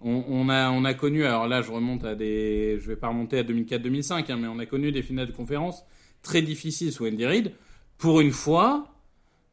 [0.02, 3.08] On, on a, on a connu, alors là je remonte à des, je vais pas
[3.08, 5.84] remonter à 2004-2005, hein, mais on a connu des finales de conférence
[6.22, 7.52] très difficiles sous Andy Reid.
[7.96, 8.93] Pour une fois,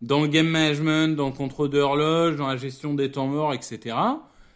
[0.01, 3.53] dans le game management, dans le contrôle de l'horloge, dans la gestion des temps morts,
[3.53, 3.95] etc.,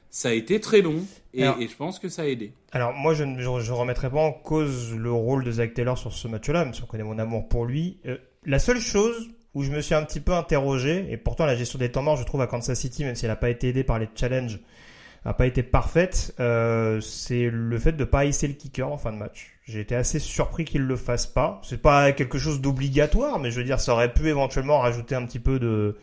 [0.10, 1.04] ça a été très long.
[1.34, 2.54] Et, Alors- et je pense que ça a aidé.
[2.72, 5.98] Alors moi je ne je, je remettrai pas en cause le rôle de Zach Taylor
[5.98, 7.98] sur ce match-là, même si on connaît mon amour pour lui.
[8.06, 11.56] Euh, la seule chose où je me suis un petit peu interrogé, et pourtant la
[11.56, 13.70] gestion des temps morts, je trouve à Kansas City, même si elle n'a pas été
[13.70, 14.60] aidée par les challenges,
[15.26, 19.12] n'a pas été parfaite, euh, c'est le fait de pas hisser le kicker en fin
[19.12, 19.54] de match.
[19.66, 21.60] J'ai été assez surpris qu'il le fasse pas.
[21.64, 25.26] C'est pas quelque chose d'obligatoire, mais je veux dire, ça aurait pu éventuellement rajouter un
[25.26, 25.98] petit peu de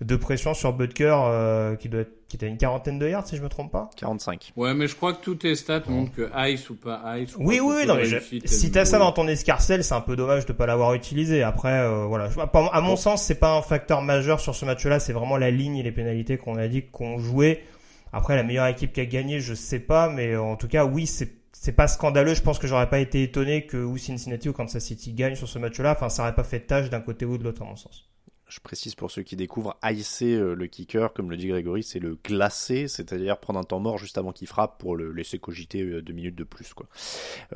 [0.00, 3.26] de pression sur Butker, euh, qui doit être, qui est à une quarantaine de yards
[3.26, 3.90] si je me trompe pas.
[3.96, 4.52] 45.
[4.54, 7.30] Ouais, mais je crois que tous tes stats montrent que ice ou pas ice.
[7.32, 10.00] je Oui, oui, non, tu mais je- si t'as ça dans ton escarcelle, c'est un
[10.00, 11.42] peu dommage de pas l'avoir utilisé.
[11.42, 14.64] Après, euh, voilà, Je- à à mon sens, c'est pas un facteur majeur sur ce
[14.64, 15.00] match-là.
[15.00, 17.64] C'est vraiment la ligne et les pénalités qu'on a dit qu'on jouait.
[18.12, 21.06] Après, la meilleure équipe qui a gagné, je sais pas, mais en tout cas, oui,
[21.06, 22.34] c'est c'est pas scandaleux.
[22.34, 25.48] Je pense que j'aurais pas été étonné que ou Cincinnati ou Kansas City gagne sur
[25.48, 25.92] ce match-là.
[25.92, 28.08] Enfin, ça aurait pas fait tâche d'un côté ou de l'autre, à mon sens.
[28.46, 31.98] Je précise pour ceux qui découvrent, icer euh, le kicker, comme le dit Grégory, c'est
[31.98, 35.82] le glacer, c'est-à-dire prendre un temps mort juste avant qu'il frappe pour le laisser cogiter
[35.82, 36.72] euh, deux minutes de plus.
[36.72, 36.86] Quoi.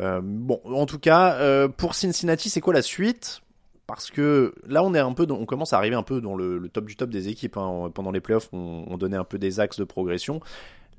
[0.00, 3.40] Euh, bon, en tout cas, pour Cincinnati, c'est quoi la suite?
[3.86, 6.68] Parce que là, on est un peu, on commence à arriver un peu dans le,
[6.68, 7.56] top du top des équipes.
[7.56, 7.90] hein.
[7.94, 10.40] Pendant les playoffs, on, on donnait un peu des axes de progression.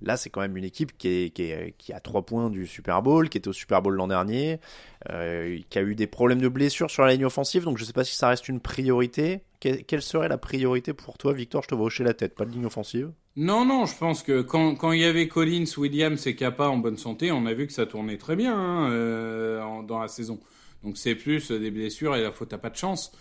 [0.01, 1.31] Là, c'est quand même une équipe qui,
[1.93, 4.59] a trois points du Super Bowl, qui était au Super Bowl l'an dernier,
[5.09, 7.63] euh, qui a eu des problèmes de blessures sur la ligne offensive.
[7.63, 9.41] Donc, je sais pas si ça reste une priorité.
[9.61, 11.63] Que- quelle serait la priorité pour toi, Victor?
[11.63, 12.35] Je te vois hocher la tête.
[12.35, 16.27] Pas de ligne offensive Non, non, je pense que quand, il y avait Collins, Williams
[16.27, 19.81] et Kappa en bonne santé, on a vu que ça tournait très bien hein, euh,
[19.83, 20.37] dans la saison.
[20.83, 23.11] Donc c'est plus des blessures et la faute à pas de chance.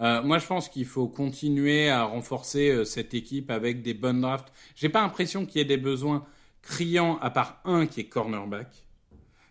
[0.00, 4.20] Euh, moi, je pense qu'il faut continuer à renforcer euh, cette équipe avec des bonnes
[4.20, 4.52] drafts.
[4.76, 6.24] J'ai pas l'impression qu'il y ait des besoins
[6.62, 8.68] criants à part un qui est cornerback.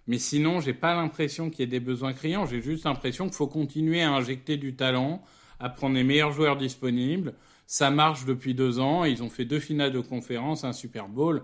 [0.07, 2.45] Mais sinon, j'ai pas l'impression qu'il y ait des besoins criants.
[2.45, 5.21] J'ai juste l'impression qu'il faut continuer à injecter du talent,
[5.59, 7.33] à prendre les meilleurs joueurs disponibles.
[7.65, 9.03] Ça marche depuis deux ans.
[9.03, 11.43] Ils ont fait deux finales de conférence, un Super Bowl.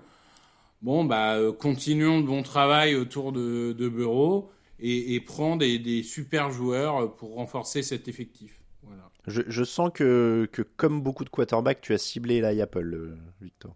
[0.81, 4.49] Bon, bah, euh, continuons le bon travail autour de, de Bureau
[4.84, 8.60] et, et prends des, des super joueurs pour renforcer cet effectif.
[8.84, 9.10] Voilà.
[9.28, 13.15] je, je sens que, que, comme beaucoup de quarterbacks, tu as ciblé Eli Apple, euh,
[13.41, 13.74] Victor.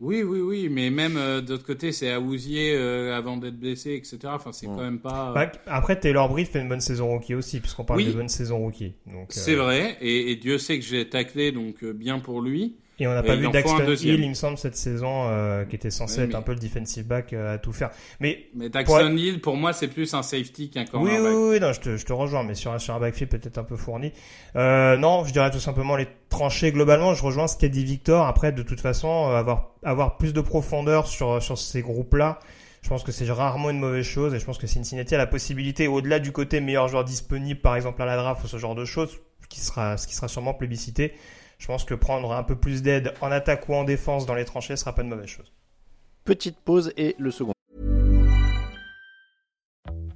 [0.00, 4.18] Oui, oui, oui, mais même euh, d'autre côté, c'est Awuzier euh, avant d'être blessé, etc.
[4.26, 5.30] Enfin, c'est quand même pas.
[5.30, 8.06] euh, Bah, après, Taylor Britt fait une bonne saison rookie aussi, puisqu'on parle Oui.
[8.06, 8.94] de bonne saison rookie.
[9.28, 12.76] C'est euh, vrai, et, et Dieu sait que j'ai taclé, donc euh, bien pour lui.
[13.00, 13.86] Et on n'a pas vu Daxton.
[13.86, 17.06] Hill, il me semble, cette saison, euh, qui était censé être un peu le defensive
[17.06, 17.90] back euh, à tout faire.
[18.18, 21.32] Mais Mais Daxton Hill, pour moi, c'est plus un safety qu'un oui, cornerback.
[21.32, 23.58] oui, oui, non, je te, je te rejoins, mais sur un, sur un backfield peut-être
[23.58, 24.12] un peu fourni.
[24.56, 27.14] Euh, non, je dirais tout simplement les trancher globalement.
[27.14, 28.26] Je rejoins ce qu'a dit Victor.
[28.26, 32.40] Après, de toute façon, euh, avoir, avoir plus de profondeur sur, sur ces groupes-là,
[32.82, 34.34] je pense que c'est rarement une mauvaise chose.
[34.34, 37.76] Et je pense que Cincinnati a la possibilité, au-delà du côté meilleur joueur disponible, par
[37.76, 40.54] exemple à la draft ou ce genre de choses, qui sera, ce qui sera sûrement
[40.54, 41.12] plébiscité.
[41.58, 44.44] Je pense que prendre un peu plus d'aide en attaque ou en défense dans les
[44.44, 45.52] tranchées sera pas une mauvaise chose.
[46.24, 47.52] Petite pause et le second.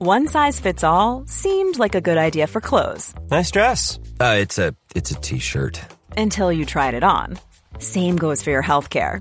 [0.01, 4.01] One size fits all seemed like a good idea for clothes Nice dress.
[4.21, 5.81] Uh, it's a it's a t-shirt.
[6.17, 7.39] until you tried it on.
[7.79, 9.21] Same goes for your healthcare.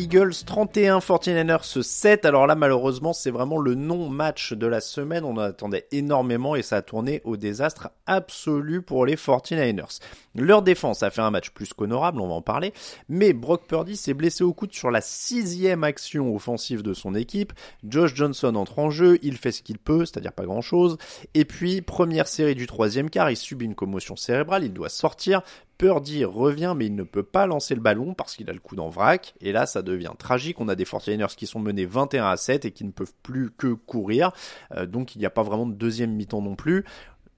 [0.00, 2.24] Eagles 31, 49ers 7.
[2.24, 5.26] Alors là, malheureusement, c'est vraiment le non-match de la semaine.
[5.26, 10.00] On en attendait énormément et ça a tourné au désastre absolu pour les 49ers.
[10.34, 12.72] Leur défense a fait un match plus qu'honorable, on va en parler,
[13.10, 17.52] mais Brock Purdy s'est blessé au coude sur la sixième action offensive de son équipe.
[17.84, 20.96] Josh Johnson entre en jeu, il fait ce qu'il peut, c'est-à-dire pas grand-chose.
[21.34, 25.42] Et puis, première série du troisième quart, il subit une commotion cérébrale, il doit sortir.
[25.80, 28.80] Purdy revient, mais il ne peut pas lancer le ballon parce qu'il a le coude
[28.80, 29.32] en vrac.
[29.40, 30.60] Et là, ça devient tragique.
[30.60, 33.50] On a des 49ers qui sont menés 21 à 7 et qui ne peuvent plus
[33.50, 34.30] que courir.
[34.76, 36.84] Euh, donc, il n'y a pas vraiment de deuxième mi-temps non plus.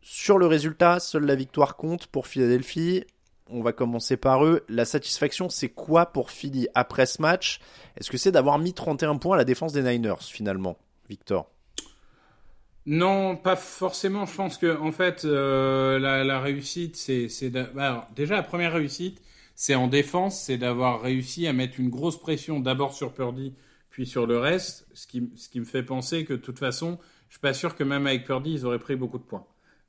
[0.00, 3.04] Sur le résultat, seule la victoire compte pour Philadelphie.
[3.48, 4.64] On va commencer par eux.
[4.68, 7.60] La satisfaction, c'est quoi pour Philly après ce match?
[7.96, 10.76] Est-ce que c'est d'avoir mis 31 points à la défense des Niners finalement,
[11.08, 11.48] Victor?
[12.86, 14.26] Non, pas forcément.
[14.26, 17.28] Je pense que en fait, euh, la, la, réussite, c'est,
[17.74, 19.22] bah, déjà la première réussite,
[19.54, 23.54] c'est en défense, c'est d'avoir réussi à mettre une grosse pression d'abord sur Purdy,
[23.90, 26.98] puis sur le reste, ce qui, ce qui me fait penser que de toute façon,
[27.28, 29.46] je suis pas sûr que même avec Purdy, ils auraient pris beaucoup de points.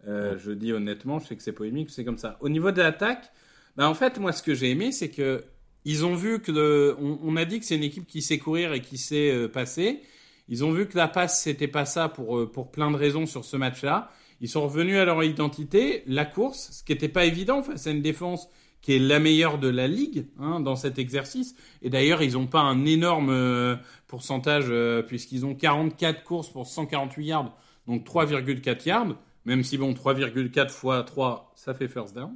[0.08, 2.38] Euh, je dis honnêtement, je sais que c'est polémique, c'est comme ça.
[2.42, 3.32] Au niveau de l'attaque,
[3.76, 5.44] bah en fait, moi, ce que j'ai aimé, c'est que
[5.86, 8.74] ils ont vu que on, on, a dit que c'est une équipe qui sait courir
[8.74, 10.02] et qui sait euh, passer.
[10.48, 13.26] Ils ont vu que la passe, c'était pas ça pour, euh, pour plein de raisons
[13.26, 14.10] sur ce match-là.
[14.42, 17.92] Ils sont revenus à leur identité, la course, ce qui n'était pas évident face à
[17.92, 18.50] une défense
[18.84, 21.56] qui est la meilleure de la ligue hein, dans cet exercice.
[21.82, 23.78] Et d'ailleurs, ils n'ont pas un énorme euh,
[24.08, 29.16] pourcentage euh, puisqu'ils ont 44 courses pour 148 yards, donc 3,4 yards.
[29.46, 32.36] Même si bon, 3,4 fois 3, ça fait first down.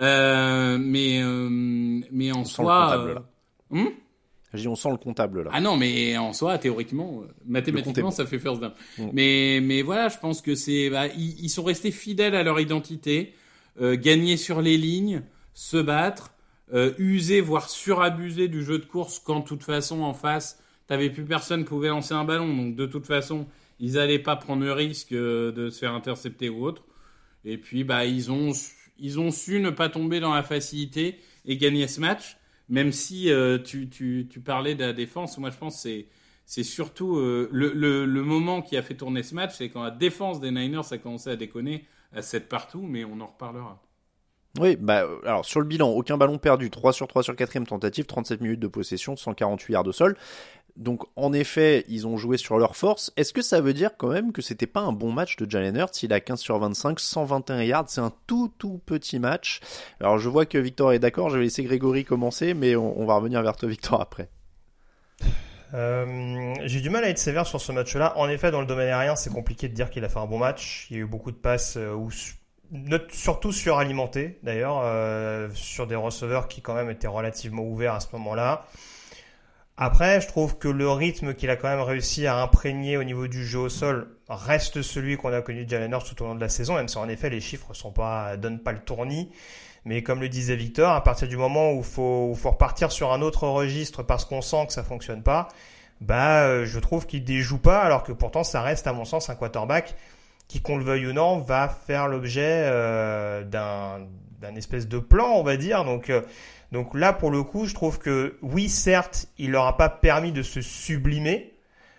[0.00, 1.20] Euh, mais
[2.10, 3.24] mais en soi,
[4.66, 5.50] on sent le comptable là.
[5.52, 8.72] Ah non, mais en soi, théoriquement, euh, mathématiquement, ça fait first down.
[8.98, 9.08] Mm.
[9.12, 13.34] Mais, mais voilà, je pense que c'est, bah, ils, sont restés fidèles à leur identité,
[13.80, 15.22] euh, gagner sur les lignes,
[15.54, 16.32] se battre,
[16.72, 21.10] euh, user voire surabuser du jeu de course quand de toute façon en face, t'avais
[21.10, 23.46] plus personne pouvait lancer un ballon, donc de toute façon,
[23.80, 26.84] ils allaient pas prendre le risque euh, de se faire intercepter ou autre.
[27.44, 28.52] Et puis, bah, ils ont,
[28.98, 32.36] ils ont su ne pas tomber dans la facilité et gagner ce match
[32.70, 36.04] même si euh, tu, tu, parlais de la défense, moi je pense que
[36.46, 39.90] c'est, surtout euh, le, le, moment qui a fait tourner ce match, c'est quand la
[39.90, 43.82] défense des Niners a commencé à déconner à 7 partout, mais on en reparlera.
[44.58, 48.06] Oui, bah, alors sur le bilan, aucun ballon perdu, 3 sur 3 sur 4 tentative,
[48.06, 50.16] 37 minutes de possession, 148 yards de sol.
[50.76, 53.12] Donc en effet, ils ont joué sur leur force.
[53.16, 55.76] Est-ce que ça veut dire quand même que c'était pas un bon match de Jalen
[55.76, 56.02] Hurts?
[56.02, 59.60] Il a 15 sur 25, 121 yards, c'est un tout tout petit match.
[60.00, 63.14] Alors je vois que Victor est d'accord, je vais laisser Grégory commencer, mais on, va
[63.16, 64.28] revenir vers toi Victor après.
[65.72, 68.16] Euh, j'ai du mal à être sévère sur ce match-là.
[68.16, 70.38] En effet, dans le domaine aérien, c'est compliqué de dire qu'il a fait un bon
[70.38, 70.88] match.
[70.90, 71.94] Il y a eu beaucoup de passes euh,
[73.10, 78.08] surtout suralimenté d'ailleurs, euh, sur des receveurs qui quand même étaient relativement ouverts à ce
[78.12, 78.66] moment-là.
[79.82, 83.28] Après, je trouve que le rythme qu'il a quand même réussi à imprégner au niveau
[83.28, 86.34] du jeu au sol reste celui qu'on a connu de Jalen Hurts tout au long
[86.34, 89.30] de la saison, même si en effet les chiffres sont pas donnent pas le tournis.
[89.86, 93.22] Mais comme le disait Victor, à partir du moment où faut, faut repartir sur un
[93.22, 95.48] autre registre parce qu'on sent que ça fonctionne pas,
[96.02, 99.30] bah euh, je trouve qu'il déjoue pas, alors que pourtant ça reste à mon sens
[99.30, 99.96] un quarterback
[100.46, 104.00] qui, qu'on le veuille ou non, va faire l'objet euh, d'un
[104.40, 105.84] d'un espèce de plan, on va dire.
[105.84, 106.22] Donc euh,
[106.72, 110.32] donc là, pour le coup, je trouve que oui, certes, il leur a pas permis
[110.32, 111.52] de se sublimer,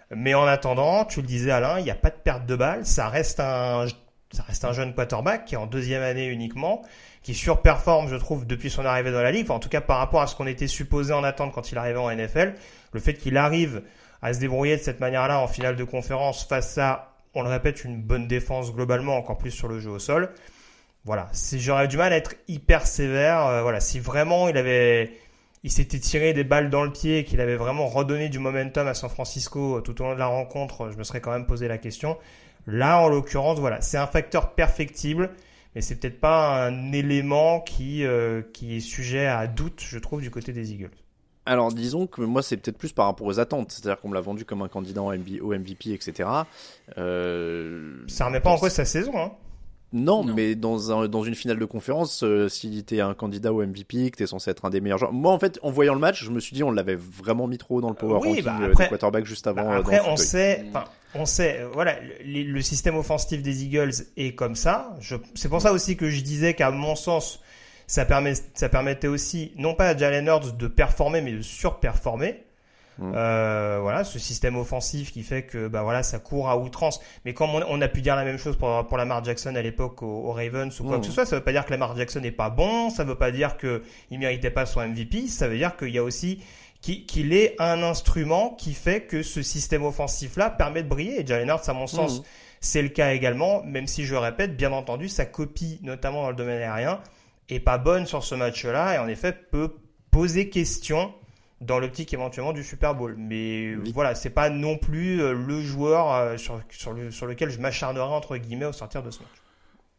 [0.09, 2.85] mais en attendant, tu le disais Alain, il n'y a pas de perte de balle.
[2.85, 3.85] Ça reste un
[4.33, 6.83] ça reste un jeune quarterback qui est en deuxième année uniquement,
[7.21, 9.51] qui surperforme, je trouve, depuis son arrivée dans la ligue.
[9.51, 11.99] En tout cas, par rapport à ce qu'on était supposé en attendre quand il arrivait
[11.99, 12.53] en NFL,
[12.93, 13.83] le fait qu'il arrive
[14.21, 17.85] à se débrouiller de cette manière-là en finale de conférence face à on le répète,
[17.85, 20.31] une bonne défense globalement, encore plus sur le jeu au sol.
[21.03, 25.11] Voilà, si j'aurais du mal à être hyper sévère, euh, voilà, si vraiment il avait,
[25.63, 28.93] il s'était tiré des balles dans le pied, qu'il avait vraiment redonné du momentum à
[28.93, 31.67] San Francisco euh, tout au long de la rencontre, je me serais quand même posé
[31.67, 32.17] la question.
[32.67, 35.31] Là, en l'occurrence, voilà, c'est un facteur perfectible,
[35.73, 40.21] mais c'est peut-être pas un élément qui euh, qui est sujet à doute, je trouve,
[40.21, 40.91] du côté des Eagles.
[41.47, 44.21] Alors disons que moi c'est peut-être plus par rapport aux attentes, c'est-à-dire qu'on me l'a
[44.21, 46.29] vendu comme un candidat au, MVP, etc.
[46.99, 49.17] Euh, ça remet pas en cause sa saison.
[49.17, 49.31] Hein.
[49.93, 53.65] Non, mais dans, un, dans une finale de conférence, euh, s'il était un candidat au
[53.65, 55.11] MVP, que t'es censé être un des meilleurs joueurs.
[55.11, 57.57] Moi, en fait, en voyant le match, je me suis dit, on l'avait vraiment mis
[57.57, 59.67] trop dans le power ranking bah euh, quarterback juste avant.
[59.67, 60.65] Bah après, on sait,
[61.13, 64.95] on sait, voilà, le, le, système offensif des Eagles est comme ça.
[65.35, 67.41] C'est pour ça aussi que je disais qu'à mon sens,
[67.85, 72.45] ça, permet, ça permettait aussi, non pas à Jalen Hurts de performer, mais de surperformer.
[72.97, 73.11] Mm.
[73.15, 76.99] Euh, voilà, ce système offensif qui fait que bah voilà, ça court à outrance.
[77.25, 80.01] Mais comme on, a pu dire la même chose pour, pour Lamar Jackson à l'époque
[80.03, 81.03] aux, Ravens ou quoi que mm.
[81.05, 83.31] ce soit, ça veut pas dire que Lamar Jackson n'est pas bon, ça veut pas
[83.31, 86.43] dire que il méritait pas son MVP, ça veut dire qu'il y a aussi
[86.81, 91.21] qu'il est un instrument qui fait que ce système offensif-là permet de briller.
[91.21, 92.25] Et Jalen Hurts, à mon sens, Mhm.
[92.59, 96.35] c'est le cas également, même si je répète, bien entendu, sa copie, notamment dans le
[96.35, 96.99] domaine aérien,
[97.49, 99.75] est pas bonne sur ce match-là et en effet peut
[100.09, 101.13] poser question
[101.61, 103.15] dans l'optique éventuellement du Super Bowl.
[103.17, 103.91] Mais Oui.
[103.93, 107.59] voilà, c'est pas non plus euh, le joueur euh, sur, sur, le, sur lequel je
[107.59, 109.29] m'acharnerai entre guillemets au sortir de ce match.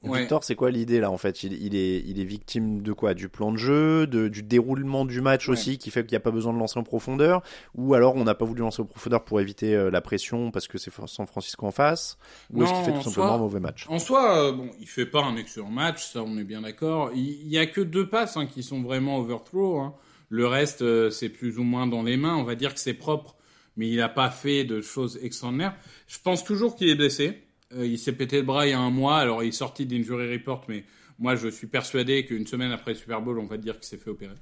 [0.04, 0.18] Ouais.
[0.18, 1.44] Victor, c'est quoi l'idée là en fait?
[1.44, 3.14] Il, il est, il est victime de quoi?
[3.14, 5.52] Du plan de jeu, de, du déroulement du match Ouais.
[5.52, 7.40] aussi, qui fait qu'il n'y a pas besoin de lancer en profondeur?
[7.76, 10.66] Ou alors on n'a pas voulu lancer en profondeur pour éviter euh, la pression parce
[10.66, 12.18] que c'est San Francisco en face?
[12.52, 13.86] Ou est-ce qu'il fait tout en simplement soi- un mauvais match?
[13.88, 17.12] En soi, euh, bon, il fait pas un excellent match, ça on est bien d'accord.
[17.14, 19.78] Il, il y a que deux passes hein, qui sont vraiment overthrow.
[19.78, 19.94] Hein.
[20.32, 22.36] Le reste, euh, c'est plus ou moins dans les mains.
[22.36, 23.36] On va dire que c'est propre,
[23.76, 25.76] mais il n'a pas fait de choses extraordinaires.
[26.08, 27.42] Je pense toujours qu'il est blessé.
[27.74, 29.18] Euh, il s'est pété le bras il y a un mois.
[29.18, 30.84] Alors il est sorti d'injury report, mais
[31.18, 33.98] moi je suis persuadé qu'une semaine après le Super Bowl, on va dire qu'il s'est
[33.98, 34.32] fait opérer.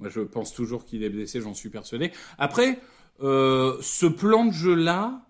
[0.00, 2.12] Moi je pense toujours qu'il est blessé, j'en suis persuadé.
[2.36, 2.78] Après,
[3.22, 5.26] euh, ce plan de jeu là.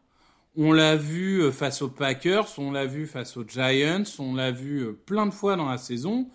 [0.56, 4.92] On l'a vu face aux Packers, on l'a vu face aux Giants, on l'a vu
[5.06, 6.28] plein de fois dans la saison.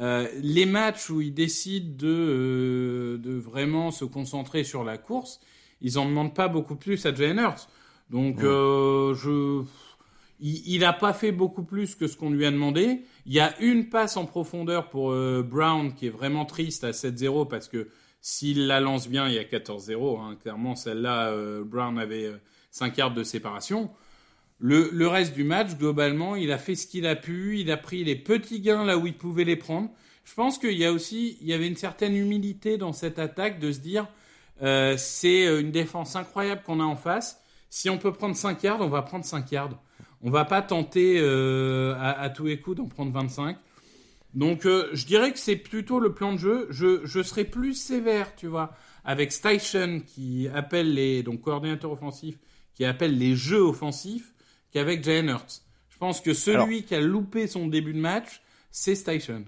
[0.00, 5.40] Euh, les matchs où ils décident de, euh, de vraiment se concentrer sur la course,
[5.80, 7.68] ils en demandent pas beaucoup plus à Jalen Hurts.
[8.10, 9.64] Donc, euh, je,
[10.40, 13.02] il n'a pas fait beaucoup plus que ce qu'on lui a demandé.
[13.24, 15.10] Il y a une passe en profondeur pour
[15.42, 17.88] Brown qui est vraiment triste à 7-0 parce que
[18.20, 20.20] s'il la lance bien, il y a 14-0.
[20.20, 20.36] Hein.
[20.42, 22.36] Clairement, celle-là, Brown avait euh,
[22.70, 23.90] 5 yards de séparation.
[24.58, 27.58] Le, le reste du match, globalement, il a fait ce qu'il a pu.
[27.60, 29.90] Il a pris les petits gains là où il pouvait les prendre.
[30.24, 33.60] Je pense qu'il y a aussi, il y avait une certaine humilité dans cette attaque
[33.60, 34.08] de se dire,
[34.62, 37.40] euh, c'est une défense incroyable qu'on a en face.
[37.70, 39.78] Si on peut prendre 5 yards, on va prendre 5 yards.
[40.22, 43.56] On va pas tenter euh, à, à tous les coups d'en prendre 25.
[44.34, 46.66] Donc, euh, je dirais que c'est plutôt le plan de jeu.
[46.70, 52.38] Je, je serais plus sévère, tu vois, avec Station qui appelle les donc coordinateur offensif,
[52.74, 54.34] qui appelle les jeux offensifs,
[54.76, 55.62] qu'avec Jalen Hurts.
[55.88, 59.44] Je pense que celui Alors- qui a loupé son début de match, c'est Station.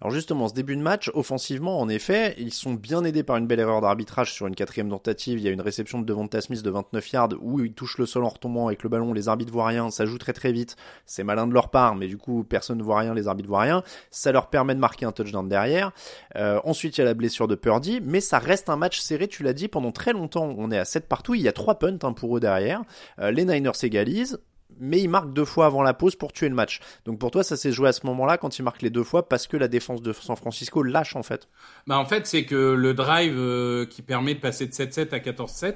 [0.00, 3.46] Alors justement, ce début de match, offensivement, en effet, ils sont bien aidés par une
[3.46, 5.38] belle erreur d'arbitrage sur une quatrième tentative.
[5.38, 8.04] Il y a une réception de Devonta Smith de 29 yards où il touche le
[8.04, 9.12] sol en retombant avec le ballon.
[9.12, 10.74] Les arbitres voient rien, ça joue très très vite.
[11.06, 13.60] C'est malin de leur part, mais du coup, personne ne voit rien, les arbitres voient
[13.60, 13.84] rien.
[14.10, 15.92] Ça leur permet de marquer un touchdown derrière.
[16.34, 19.28] Euh, ensuite, il y a la blessure de Purdy, mais ça reste un match serré,
[19.28, 20.52] tu l'as dit, pendant très longtemps.
[20.58, 22.82] On est à 7 partout, il y a 3 punts hein, pour eux derrière.
[23.20, 24.40] Euh, les Niners égalisent
[24.78, 26.80] mais il marque deux fois avant la pause pour tuer le match.
[27.04, 29.28] Donc pour toi, ça s'est joué à ce moment-là quand il marque les deux fois
[29.28, 31.48] parce que la défense de San Francisco lâche en fait.
[31.86, 35.18] Bah en fait, c'est que le drive euh, qui permet de passer de 7-7 à
[35.18, 35.74] 14-7,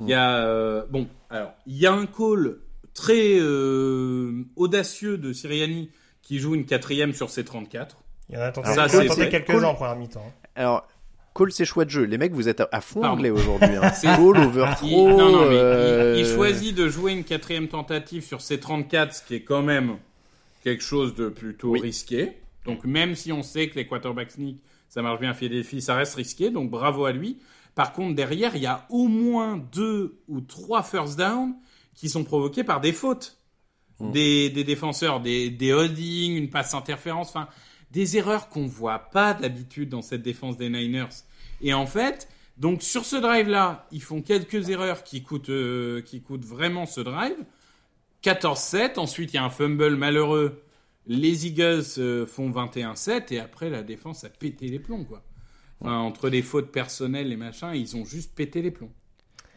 [0.00, 2.58] il y a euh, bon, alors il y a un call
[2.94, 5.90] très euh, audacieux de Siriani
[6.22, 7.96] qui joue une quatrième sur ses 34.
[8.28, 10.22] Il y en a tenté, quelques-uns en première mi-temps.
[10.26, 10.48] hein.
[10.54, 10.86] Alors
[11.38, 12.02] call c'est choix de jeu.
[12.02, 13.16] Les mecs, vous êtes à- à fond Pardon.
[13.16, 13.68] anglais aujourd'hui.
[13.76, 13.90] Hein.
[13.94, 15.08] C'est- Call, Il, overthrow.
[15.10, 18.58] non, non, mais il- euh, il, il choisit de jouer une quatrième tentative sur ses
[18.60, 19.96] 34, ce qui est quand même
[20.64, 21.80] quelque chose de plutôt Oui.
[21.80, 22.32] risqué.
[22.66, 25.94] Donc même si on sait que les quarterbacks sneak, ça marche bien à Philadelphie, ça
[25.94, 27.38] reste risqué, donc bravo à lui.
[27.74, 31.54] Par contre, derrière, il y a au moins deux ou trois first down
[31.94, 33.36] qui sont provoqués par des fautes
[34.00, 37.48] des, des défenseurs, des, des holdings, une passe interférence, enfin
[37.90, 41.06] des erreurs qu'on voit pas d'habitude dans cette défense des Niners.
[41.60, 46.86] Et en fait, donc sur ce drive-là, ils font quelques erreurs qui coûtent, euh, vraiment
[46.86, 47.36] ce drive.
[48.22, 50.62] 14-7, ensuite il y a un fumble malheureux.
[51.06, 55.22] Les Eagles euh, font 21-7 et après la défense a pété les plombs quoi.
[55.80, 58.92] Entre les fautes personnelles et machin, ils ont juste pété les plombs.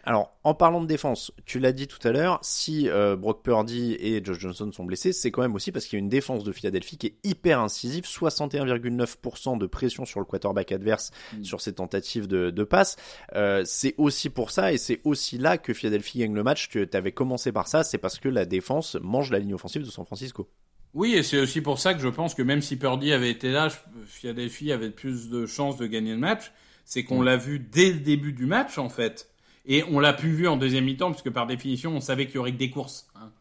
[0.03, 3.95] Alors, en parlant de défense, tu l'as dit tout à l'heure, si euh, Brock Purdy
[3.99, 6.43] et Josh Johnson sont blessés, c'est quand même aussi parce qu'il y a une défense
[6.43, 11.11] de Philadelphie qui est hyper incisive, 61,9% de pression sur le quarterback adverse
[11.43, 12.95] sur ses tentatives de, de passe.
[13.35, 16.69] Euh, c'est aussi pour ça et c'est aussi là que Philadelphie gagne le match.
[16.69, 19.89] Tu avais commencé par ça, c'est parce que la défense mange la ligne offensive de
[19.89, 20.49] San Francisco.
[20.93, 23.51] Oui, et c'est aussi pour ça que je pense que même si Purdy avait été
[23.51, 23.69] là,
[24.05, 26.51] Philadelphie avait plus de chances de gagner le match.
[26.83, 29.30] C'est qu'on l'a vu dès le début du match, en fait.
[29.65, 32.37] Et on l'a plus vu en deuxième mi-temps, puisque par définition, on savait qu'il y
[32.39, 33.07] aurait que des courses.
[33.15, 33.31] hein.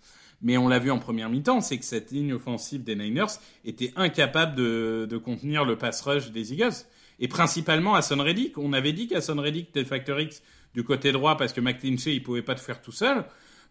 [0.43, 3.27] Mais on l'a vu en première mi-temps, c'est que cette ligne offensive des Niners
[3.65, 6.87] était incapable de, de contenir le pass rush des Eagles.
[7.19, 8.57] Et principalement à Son Reddick.
[8.57, 10.43] On avait dit qu'à Son Reddick facteur X
[10.75, 13.25] du côté droit parce que McClinchy, il pouvait pas tout faire tout seul.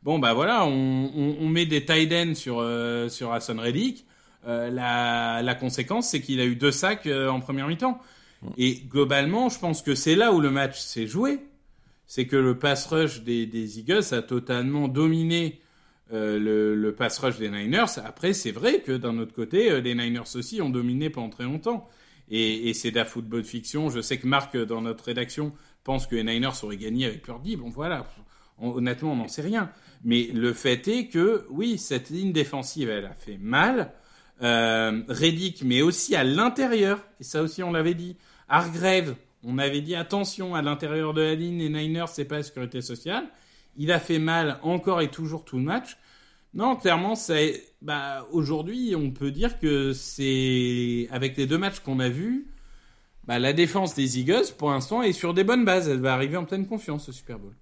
[0.03, 4.05] Bon, bah voilà, on, on, on met des tight ends sur, euh, sur Hassan Reddick.
[4.47, 7.99] Euh, la, la conséquence, c'est qu'il a eu deux sacs euh, en première mi-temps.
[8.57, 11.39] Et globalement, je pense que c'est là où le match s'est joué.
[12.09, 15.61] C'est que le pass rush des, Eagles a totalement dominé
[16.11, 17.99] euh, le, pass rush des Niners.
[18.03, 21.43] Après, c'est vrai que d'un autre côté, euh, les Niners aussi ont dominé pendant très
[21.43, 21.87] longtemps.
[22.31, 23.91] Et, c'est de la football fiction.
[23.91, 25.53] Je sais que Marc, dans notre rédaction,
[25.83, 27.55] pense que les Niners auraient gagné avec Purdy.
[27.57, 28.07] Bon, voilà.
[28.59, 29.69] honnêtement, on n'en sait rien.
[30.03, 33.93] Mais le fait est que, oui, cette ligne défensive, elle a fait mal.
[34.41, 38.15] Euh, Reddick, mais aussi à l'intérieur, et ça aussi on l'avait dit.
[38.47, 42.43] Hargrave, on avait dit attention à l'intérieur de la ligne, les Niners, c'est pas la
[42.43, 43.25] sécurité sociale.
[43.77, 45.97] Il a fait mal encore et toujours tout le match.
[46.53, 47.13] Non, clairement,
[47.81, 52.47] bah, aujourd'hui, on peut dire que c'est, avec les deux matchs qu'on a vus,
[53.25, 55.87] bah, la défense des Eagles, pour l'instant, est sur des bonnes bases.
[55.87, 57.53] Elle va arriver en pleine confiance au Super Bowl.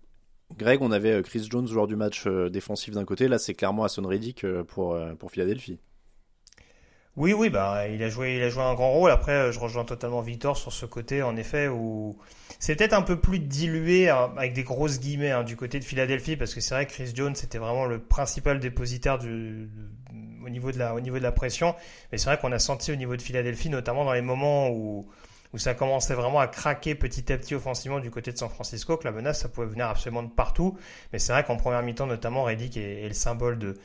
[0.58, 3.28] Greg, on avait euh, Chris Jones, joueur du match euh, défensif d'un côté.
[3.28, 5.80] Là, c'est clairement Hassan Reddick euh, pour, pour Philadelphie.
[7.18, 9.10] Oui, oui, bah, il a joué, il a joué un grand rôle.
[9.10, 12.16] Après, je rejoins totalement Victor sur ce côté, en effet, où
[12.60, 15.84] c'est peut-être un peu plus dilué hein, avec des grosses guillemets hein, du côté de
[15.84, 19.68] Philadelphie, parce que c'est vrai que Chris Jones c'était vraiment le principal dépositaire du,
[20.46, 21.76] au niveau de la, au niveau de la pression.
[22.12, 25.08] Mais c'est vrai qu'on a senti au niveau de Philadelphie, notamment dans les moments où
[25.54, 28.98] où ça commençait vraiment à craquer petit à petit offensivement du côté de San Francisco,
[28.98, 30.78] que la menace, ça pouvait venir absolument de partout.
[31.14, 33.78] Mais c'est vrai qu'en première mi-temps, notamment, Reddick est, le symbole de,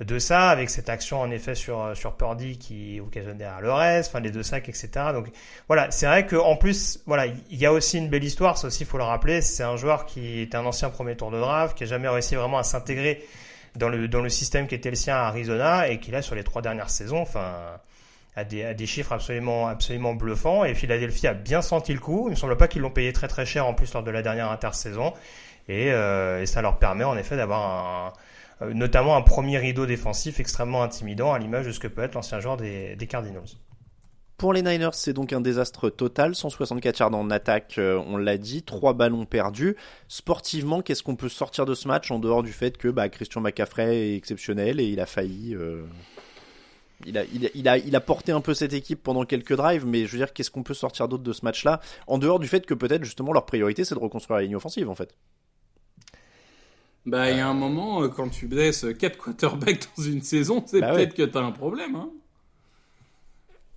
[0.00, 4.10] de ça, avec cette action en effet sur sur Purdy qui occasionne derrière le reste,
[4.10, 4.90] enfin les deux sacs, etc.
[5.12, 5.26] Donc
[5.66, 8.84] voilà, c'est vrai qu'en plus, voilà, il y a aussi une belle histoire, ça aussi
[8.84, 11.82] faut le rappeler, c'est un joueur qui était un ancien premier tour de draft, qui
[11.84, 13.24] a jamais réussi vraiment à s'intégrer
[13.74, 16.36] dans le dans le système qui était le sien à Arizona et qui là sur
[16.36, 17.54] les trois dernières saisons, enfin
[18.36, 22.26] à des, à des chiffres absolument absolument bluffants et Philadelphie a bien senti le coup.
[22.28, 24.22] Il me semble pas qu'ils l'ont payé très très cher en plus lors de la
[24.22, 25.12] dernière intersaison
[25.68, 27.62] et, euh, et ça leur permet en effet d'avoir
[28.06, 28.12] un
[28.60, 32.14] euh, notamment un premier rideau défensif extrêmement intimidant à l'image de ce que peut être
[32.14, 33.44] l'ancien joueur des, Cardinals.
[34.36, 36.34] Pour les Niners, c'est donc un désastre total.
[36.34, 39.76] 164 yards en attaque, euh, on l'a dit, trois ballons perdus.
[40.06, 43.40] Sportivement, qu'est-ce qu'on peut sortir de ce match en dehors du fait que bah, Christian
[43.40, 45.56] McCaffrey est exceptionnel et il a failli.
[45.56, 45.84] Euh,
[47.06, 47.16] il,
[47.68, 50.32] a, il, a, porté un peu cette équipe pendant quelques drives, mais je veux dire,
[50.32, 53.32] qu'est-ce qu'on peut sortir d'autre de ce match-là En dehors du fait que peut-être justement
[53.32, 55.14] leur priorité c'est de reconstruire la ligne offensive en fait?
[57.08, 60.62] Bah, il y a un moment, euh, quand tu blesses 4 quarterbacks dans une saison,
[60.66, 61.96] c'est bah peut-être que tu as un problème.
[61.96, 62.10] Hein.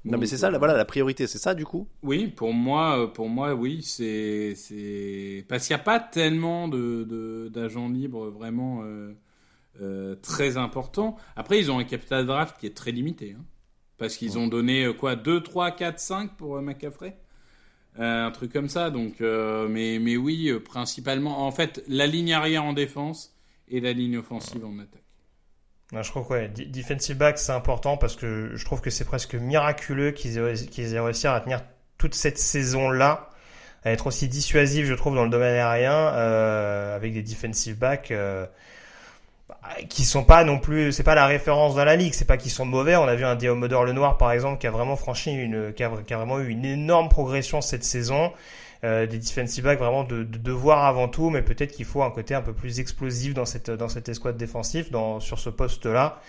[0.04, 1.88] non, mais c'est ça, la, voilà, la priorité, c'est ça du coup?
[2.04, 4.54] Oui, pour moi, euh, pour moi oui, c'est.
[5.48, 8.84] Parce qu'il n'y a pas tellement de, d'agents libres vraiment
[9.82, 11.16] euh, très importants.
[11.38, 13.36] Après, ils ont un capital draft qui est très limité.
[13.40, 13.46] Hein.
[13.98, 17.10] parce qu'ils ont donné quoi 2, 3, 4, 5 pour McCaffrey?
[17.10, 17.31] euh,
[17.98, 18.90] un truc comme ça.
[18.90, 21.46] Donc, euh, mais, mais oui, euh, principalement.
[21.46, 23.36] En fait, la ligne arrière en défense
[23.68, 26.04] et la ligne offensive en attaque.
[26.04, 29.36] je trouve que ouais, defensive back c'est important parce que je trouve que c'est presque
[29.36, 31.62] miraculeux qu'ils aient, aient réussi à tenir
[31.98, 33.30] toute cette saison là
[33.84, 38.12] à être aussi dissuasif je trouve dans le domaine aérien avec des defensive backs
[39.90, 42.52] qui sont pas non plus, c'est pas la référence dans la ligue, c'est pas qu'ils
[42.52, 42.96] sont mauvais.
[42.96, 45.84] On a vu un Diomodor le Noir par exemple qui a vraiment franchi une, qui
[45.84, 48.32] a, vraiment eu une énorme progression cette saison.
[48.84, 52.10] Euh, des defensive backs vraiment de, de devoir avant tout, mais peut-être qu'il faut un
[52.10, 56.20] côté un peu plus explosif dans cette dans cette escouade défensif, dans sur ce poste-là,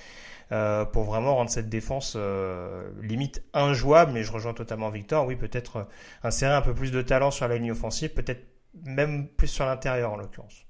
[0.53, 4.13] euh, pour vraiment rendre cette défense euh, limite injouable.
[4.13, 5.27] Mais je rejoins totalement Victor.
[5.27, 5.89] Oui, peut-être
[6.23, 8.45] insérer un peu plus de talent sur la ligne offensive, peut-être
[8.85, 10.67] même plus sur l'intérieur en l'occurrence.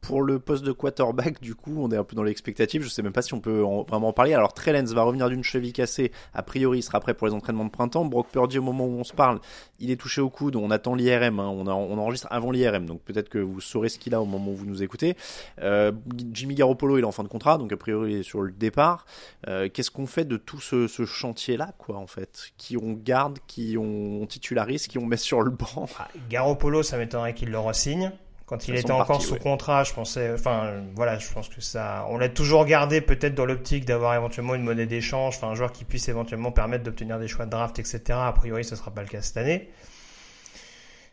[0.00, 2.82] Pour le poste de quarterback, du coup, on est un peu dans l'expectative.
[2.82, 4.32] Je sais même pas si on peut vraiment en parler.
[4.32, 6.12] Alors, Trellens va revenir d'une cheville cassée.
[6.34, 8.04] A priori, il sera prêt pour les entraînements de printemps.
[8.04, 9.40] Brock Purdy, au moment où on se parle,
[9.80, 10.56] il est touché au coude.
[10.56, 11.40] On attend l'IRM.
[11.40, 11.48] Hein.
[11.48, 11.66] On,
[11.98, 12.86] enregistre avant l'IRM.
[12.86, 15.16] Donc, peut-être que vous saurez ce qu'il a au moment où vous nous écoutez.
[15.60, 15.92] Euh,
[16.32, 17.58] Jimmy Garoppolo, il est en fin de contrat.
[17.58, 19.04] Donc, a priori, il est sur le départ.
[19.48, 22.52] Euh, qu'est-ce qu'on fait de tout ce, chantier-là, quoi, en fait?
[22.56, 25.88] Qui on garde, qui on, titularise, qui on met sur le banc?
[25.98, 28.12] Ah, Garoppolo, ça m'étonnerait qu'il le re-signe.
[28.48, 32.16] Quand il était encore sous contrat, je pensais, enfin, voilà, je pense que ça, on
[32.16, 35.84] l'a toujours gardé peut-être dans l'optique d'avoir éventuellement une monnaie d'échange, enfin, un joueur qui
[35.84, 38.00] puisse éventuellement permettre d'obtenir des choix de draft, etc.
[38.12, 39.68] A priori, ce sera pas le cas cette année.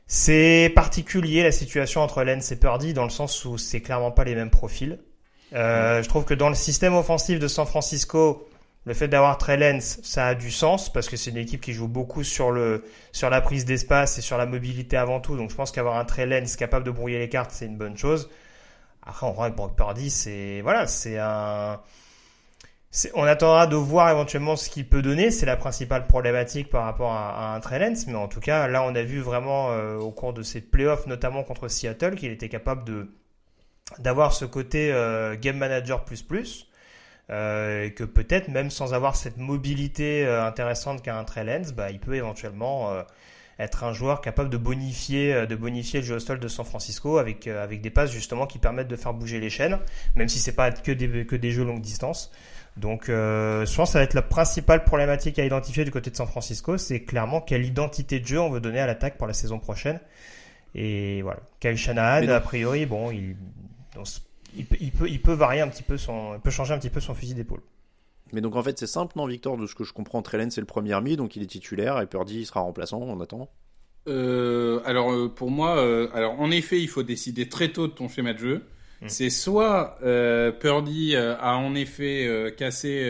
[0.08, 4.24] C'est particulier la situation entre Lens et Purdy dans le sens où c'est clairement pas
[4.24, 4.98] les mêmes profils.
[5.54, 8.48] Euh, je trouve que dans le système offensif de San Francisco,
[8.86, 11.74] le fait d'avoir Trey Lance, ça a du sens parce que c'est une équipe qui
[11.74, 15.36] joue beaucoup sur le sur la prise d'espace et sur la mobilité avant tout.
[15.36, 17.98] Donc je pense qu'avoir un Trey Lance capable de brouiller les cartes, c'est une bonne
[17.98, 18.30] chose.
[19.04, 21.82] Après, on voit que Brock Purdy, c'est voilà, c'est un
[23.14, 25.32] on attendra de voir éventuellement ce qu'il peut donner.
[25.32, 28.08] C'est la principale problématique par rapport à, un Trey Lance.
[28.08, 31.08] Mais en tout cas, là, on a vu vraiment euh, au cours de ces playoffs,
[31.08, 33.10] notamment contre Seattle, qu'il était capable de
[34.00, 36.68] d'avoir ce côté euh, game manager plus plus
[37.32, 41.90] euh, et que peut-être même sans avoir cette mobilité euh, intéressante qu'a un Trellens, bah,
[41.90, 43.02] il peut éventuellement euh,
[43.58, 47.18] être un joueur capable de bonifier, de bonifier le jeu au sol de San Francisco
[47.18, 49.80] avec, avec des passes justement qui permettent de faire bouger les chaînes,
[50.16, 52.32] même si c'est pas que des, que des jeux longue distance.
[52.76, 56.18] Donc, je pense que ça va être la principale problématique à identifier du côté de
[56.18, 59.34] San Francisco, c'est clairement quelle identité de jeu on veut donner à l'attaque pour la
[59.34, 60.02] saison prochaine.
[60.76, 61.40] Et voilà.
[61.62, 63.38] Kyle Shanahan, a priori, bon, il,
[64.58, 67.00] il, peut, il peut varier un petit peu son, il peut changer un petit peu
[67.00, 67.62] son fusil d'épaule.
[68.34, 69.56] Mais donc en fait c'est simple non Victor?
[69.56, 72.08] De ce que je comprends Trellen c'est le premier mi donc il est titulaire et
[72.08, 73.50] Purdy il sera remplaçant en attendant.
[74.08, 77.94] Euh, alors euh, pour moi euh, alors en effet il faut décider très tôt de
[77.94, 78.64] ton schéma de jeu.
[79.02, 79.10] Mm.
[79.10, 83.08] C'est soit euh, Purdy a en effet euh, cassé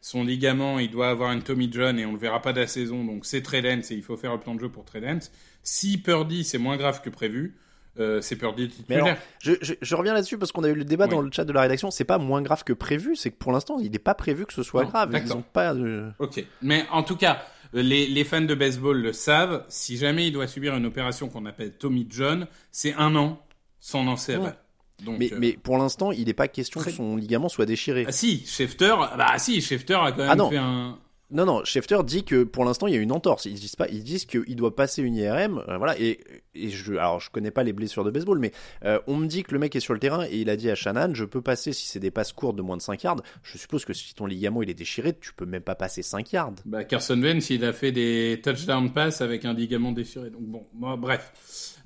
[0.00, 2.66] son ligament, il doit avoir une Tommy John et on le verra pas de la
[2.66, 5.30] saison donc c'est Trellens et il faut faire le plan de jeu pour Trellens.
[5.62, 7.54] Si Purdy c'est moins grave que prévu,
[7.98, 9.04] euh, c'est Purdy titulaire.
[9.04, 11.10] Alors, je, je, je, reviens là-dessus parce qu'on a eu le débat oui.
[11.10, 11.90] dans le chat de la rédaction.
[11.90, 14.54] C'est pas moins grave que prévu, c'est que pour l'instant, il n'est pas prévu que
[14.54, 15.20] ce soit non, grave.
[15.24, 15.74] Ils ont pas.
[15.74, 16.10] De...
[16.18, 19.64] Ok, mais en tout cas, les, les, fans de baseball le savent.
[19.68, 23.40] Si jamais il doit subir une opération qu'on appelle Tommy John, c'est un an
[23.80, 24.56] sans lancer à balle.
[25.04, 25.36] Donc, mais, euh...
[25.38, 26.90] mais, pour l'instant, il n'est pas question très...
[26.90, 28.04] que son ligament soit déchiré.
[28.06, 30.98] Ah si, Schefter, bah si, Schefter a quand même ah, fait un.
[31.32, 33.46] Non, non, Schefter dit que pour l'instant il y a une entorse.
[33.46, 35.98] Ils disent pas, ils disent qu'il doit passer une IRM, euh, voilà.
[35.98, 36.20] Et,
[36.54, 38.52] je, alors je connais pas les blessures de baseball, mais
[38.84, 40.70] euh, on me dit que le mec est sur le terrain et il a dit
[40.70, 43.22] à Shannon, je peux passer si c'est des passes courtes de moins de 5 yards.
[43.42, 46.30] Je suppose que si ton ligament il est déchiré, tu peux même pas passer 5
[46.32, 46.54] yards.
[46.66, 50.28] Bah Carson Wentz il a fait des touchdown pass avec un ligament déchiré.
[50.28, 51.32] Donc bon, bon bref.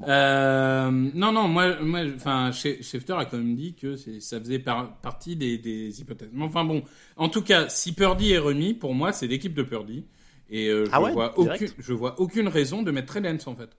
[0.07, 4.97] Euh, non, non, moi, moi, enfin, Schefter a quand même dit que ça faisait par,
[4.97, 6.29] partie des, des, hypothèses.
[6.33, 6.83] Mais enfin bon,
[7.17, 10.05] en tout cas, si Purdy est remis, pour moi, c'est l'équipe de Purdy.
[10.51, 13.57] Et euh, je, ah ouais, vois aucune, je vois aucune raison de mettre Trellens en
[13.57, 13.71] fait.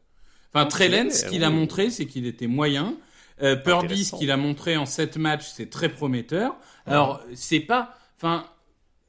[0.54, 2.96] Enfin, Trellens, ce qu'il a montré, c'est qu'il était moyen.
[3.44, 6.56] Euh, Purdy, ce qu'il a montré en 7 matchs, c'est très prometteur.
[6.86, 8.46] Alors, c'est pas, enfin,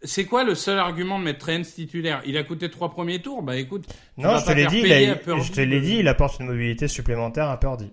[0.02, 2.22] c'est quoi le seul argument de mettre Trent titulaire?
[2.24, 3.86] Il a coûté trois premiers tours Bah écoute,
[4.16, 6.88] non, je te l'ai dit, il a, je te l'ai dit, il apporte une mobilité
[6.88, 7.90] supplémentaire à Purdy.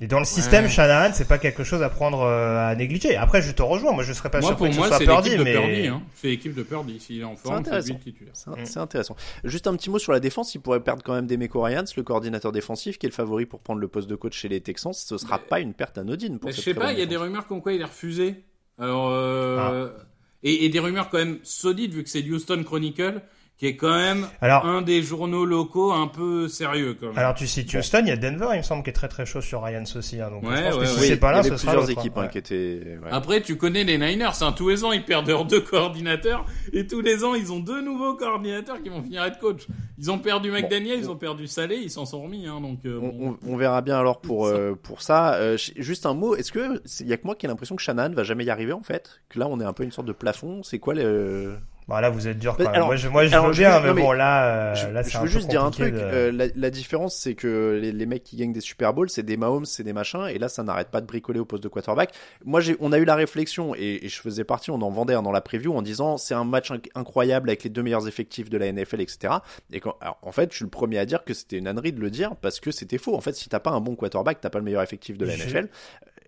[0.00, 0.70] Et dans le système ouais.
[0.70, 3.16] Shanahan, c'est pas quelque chose à prendre à négliger.
[3.16, 3.92] Après, je te rejoins.
[3.92, 6.02] Moi, je serais pas moi, surpris pour que moi, ce soit Purdy, mais Purdy, hein.
[6.14, 7.00] c'est l'équipe de Purdy.
[7.00, 8.32] S'il est en forme, c'est lui titulaire.
[8.64, 9.16] C'est intéressant.
[9.42, 10.54] Juste un petit mot sur la défense.
[10.54, 13.58] Il pourrait perdre quand même Demeco Ryans, le coordinateur défensif, qui est le favori pour
[13.58, 14.92] prendre le poste de coach chez les Texans.
[14.92, 15.48] Ce sera mais...
[15.48, 16.92] pas une perte anodine pour mais Je sais pas.
[16.92, 18.44] Il y a des rumeurs comme quoi il est refusé.
[18.78, 19.10] Alors.
[19.10, 19.88] Euh...
[19.98, 20.04] Ah.
[20.42, 23.22] Et, des rumeurs quand même solides vu que c'est Houston Chronicle
[23.58, 27.18] qui est quand même Alors, un des journaux locaux un peu sérieux quand même.
[27.18, 29.26] Alors tu cites Houston, il y a Denver, il me semble, qui est très très
[29.26, 30.20] chaud sur Ryans aussi.
[30.20, 31.06] Hein, donc ouais, je pense ouais, que si ouais.
[31.08, 32.22] c'est pas là, il y avait ce sera plusieurs l'autre, équipes hein.
[32.22, 32.98] hein, qui étaient.
[33.02, 33.10] Ouais.
[33.10, 36.86] Après, tu connais les Niners, hein, tous les ans ils perdent leurs deux coordinateurs et
[36.86, 39.66] tous les ans ils ont deux nouveaux coordinateurs qui vont finir être coach.
[39.98, 41.04] Ils ont perdu McDaniel, bon.
[41.06, 42.46] ils ont perdu Salé, ils s'en sont remis.
[42.46, 43.38] Hein, donc euh, on, bon.
[43.44, 45.34] on, on, verra bien alors pour euh, pour ça.
[45.34, 47.82] Euh, juste un mot, est-ce que il y a que moi qui ai l'impression que
[47.82, 49.20] Shannon va jamais y arriver en fait?
[49.28, 50.62] Que là on est un peu une sorte de plafond.
[50.62, 51.56] C'est quoi le
[51.88, 52.74] Bon, là, vous êtes dur quand même.
[52.74, 55.26] Alors, moi, je, moi, je veux bien, mais, mais, bon, là, je, là, je veux
[55.26, 55.94] juste dire un truc.
[55.94, 55.98] De...
[55.98, 59.22] Euh, la, la, différence, c'est que les, les, mecs qui gagnent des Super Bowls, c'est
[59.22, 61.68] des Mahomes, c'est des machins, et là, ça n'arrête pas de bricoler au poste de
[61.68, 62.12] quarterback.
[62.44, 65.14] Moi, j'ai, on a eu la réflexion, et, et, je faisais partie, on en vendait
[65.14, 68.06] un dans la preview en disant, c'est un match inc incroyable avec les deux meilleurs
[68.06, 69.36] effectifs de la NFL, etc.
[69.72, 71.92] Et quand, alors, en fait, je suis le premier à dire que c'était une ânerie
[71.92, 73.16] de le dire parce que c'était faux.
[73.16, 75.36] En fait, si t'as pas un bon quarterback, t'as pas le meilleur effectif de la
[75.38, 75.68] NFL.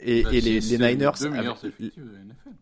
[0.02, 1.10] Et, bah, et les, les Niners.
[1.20, 2.56] Les deux meilleurs effectifs de la NFL.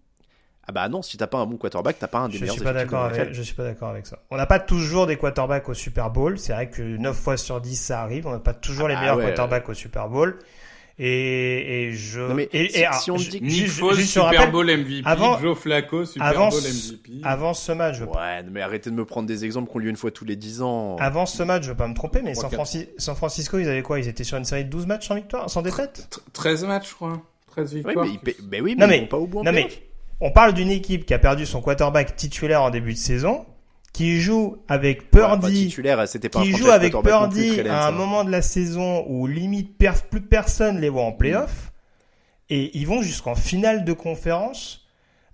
[0.68, 2.56] Ah bah non, si t'as pas un bon quarterback, t'as pas un des je meilleurs
[2.56, 4.18] suis pas d'accord avec, Je suis pas d'accord avec ça.
[4.30, 6.38] On n'a pas toujours des quarterbacks au Super Bowl.
[6.38, 8.26] C'est vrai que 9 fois sur 10 ça arrive.
[8.26, 10.38] On n'a pas toujours ah les meilleurs ouais, quarterbacks au Super Bowl.
[10.98, 12.20] Et, et je.
[12.20, 14.66] Non mais et, si, et alors, si on dit que Nick Foles, Super rappelle, Bowl
[14.66, 17.12] MVP, avant, Joe Flacco, Super avant, Bowl MVP.
[17.22, 18.04] Avant ce match, je...
[18.04, 20.60] Ouais, mais arrêtez de me prendre des exemples qu'on lui une fois tous les 10
[20.60, 20.96] ans.
[20.98, 22.88] Avant ce match, je veux pas me tromper, mais San, Francis...
[22.98, 24.00] San, Francisco, ils avaient quoi?
[24.00, 26.20] Ils étaient sur une série de 12 matchs sans victoire, sans défaite?
[26.34, 27.22] 13 matchs, je crois.
[27.52, 28.04] 13 victoires.
[28.04, 29.68] Oui, mais, mais oui, mais, non, mais ils vont pas au bout en non, mais
[30.20, 33.46] on parle d'une équipe qui a perdu son quarterback titulaire en début de saison,
[33.92, 35.96] qui joue avec Purdy, ouais,
[36.28, 39.76] pas qui joue avec Purdy à un moment de la saison où limite
[40.10, 42.54] plus personne les voit en playoff, mmh.
[42.54, 44.84] et ils vont jusqu'en finale de conférence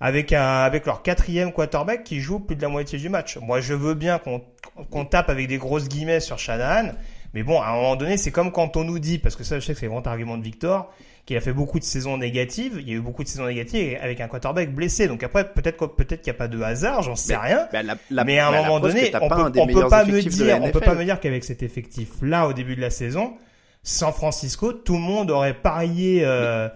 [0.00, 3.38] avec un avec leur quatrième quarterback qui joue plus de la moitié du match.
[3.38, 4.42] Moi, je veux bien qu'on
[4.90, 6.92] qu'on tape avec des grosses guillemets sur Shanahan,
[7.34, 9.58] mais bon, à un moment donné, c'est comme quand on nous dit, parce que ça,
[9.58, 10.92] je sais que c'est le grand argument de Victor
[11.26, 12.76] qu'il a fait beaucoup de saisons négatives.
[12.80, 15.08] Il y a eu beaucoup de saisons négatives avec un quarterback blessé.
[15.08, 17.68] Donc après, peut-être peut-être qu'il n'y a pas de hasard, j'en sais mais, rien.
[17.72, 20.20] Bah la, la, mais à un bah moment donné, on peut, on peut pas me
[20.20, 23.34] dire, on peut pas me dire qu'avec cet effectif-là au début de la saison,
[23.82, 26.68] San Francisco, tout le monde aurait parié euh,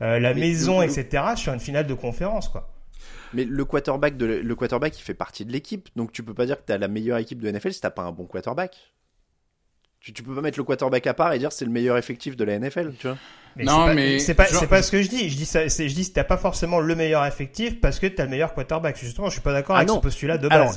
[0.00, 1.24] euh, la maison, etc.
[1.34, 2.72] sur une finale de conférence, quoi.
[3.34, 5.88] Mais le quarterback, de, le quarterback, il fait partie de l'équipe.
[5.96, 7.90] Donc tu peux pas dire que tu as la meilleure équipe de NFL si t'as
[7.90, 8.94] pas un bon quarterback.
[10.06, 12.36] Tu, tu peux pas mettre le quarterback à part et dire c'est le meilleur effectif
[12.36, 13.16] de la NFL, tu vois.
[13.56, 15.28] Mais Non, c'est pas- mais c'est pas, genre- c'est pas ce que je dis.
[15.28, 18.22] Je dis ça, c'est, je dis t'as pas forcément le meilleur effectif parce que t'as
[18.22, 18.96] le meilleur quarterback.
[18.96, 19.96] Justement, je suis pas d'accord Ah avec non.
[19.96, 20.60] ce postulat de base.
[20.60, 20.74] alors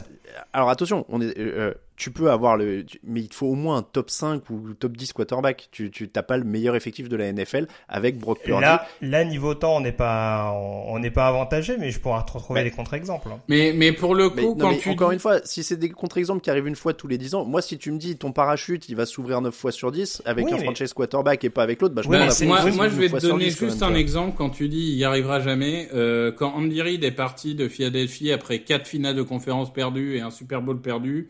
[0.54, 3.78] attention, on est, euh, tu peux avoir le, tu- mais il te faut au moins
[3.78, 5.68] un top 5 ou top 10 quarterback.
[5.72, 8.62] Tu, tu t'as pas le meilleur effectif de la NFL avec Brock Purdy.
[8.62, 10.54] Là, là, niveau temps, on n'est pas,
[10.88, 13.28] on n'est pas avantagé, mais je pourrais te retrouver des contre-exemples.
[13.50, 15.62] Mais, mais pour le coup, Mais, non, quand mais tu encore dis- une fois, si
[15.62, 17.98] c'est des contre-exemples qui arrivent une fois tous les 10 ans, moi si tu me
[17.98, 20.94] dis ton parachute il va s'ouvrir 9 fois sur 10 avec Oui, un mais- franchise
[20.94, 23.56] quarterback et pas avec l'autre, bah je la moi, moi, je vais te donner 10
[23.60, 25.90] quand juste un exemple quand tu dis il y arrivera jamais.
[25.94, 30.22] Euh, quand Andy Reid est parti de Philadelphie après quatre finales de conférence perdues et
[30.22, 31.30] un Super Bowl perdu,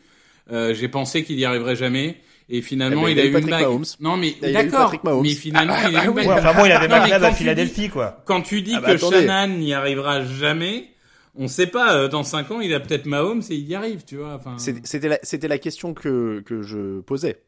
[0.52, 2.18] euh, j'ai pensé qu'il y arriverait jamais.
[2.52, 3.62] Et finalement, Eh ben, il, il a eu une Patrick bague.
[3.62, 3.86] Mahomes.
[4.00, 5.22] Non, mais d'accord.
[5.22, 6.28] Mais finalement, il a eu une bague.
[6.28, 8.24] Ouais, enfin bon, il avait à Philadelphie, dis- quoi.
[8.26, 9.28] Quand tu dis Ah bah, que attendez.
[9.28, 10.90] Shannon n'y arrivera jamais,
[11.36, 11.94] on sait pas.
[11.96, 14.34] euh, Dans cinq ans, il a peut-être Mahomes et il y arrive, tu vois.
[14.34, 17.40] Enfin, C'était la, c'était la question que, que je posais.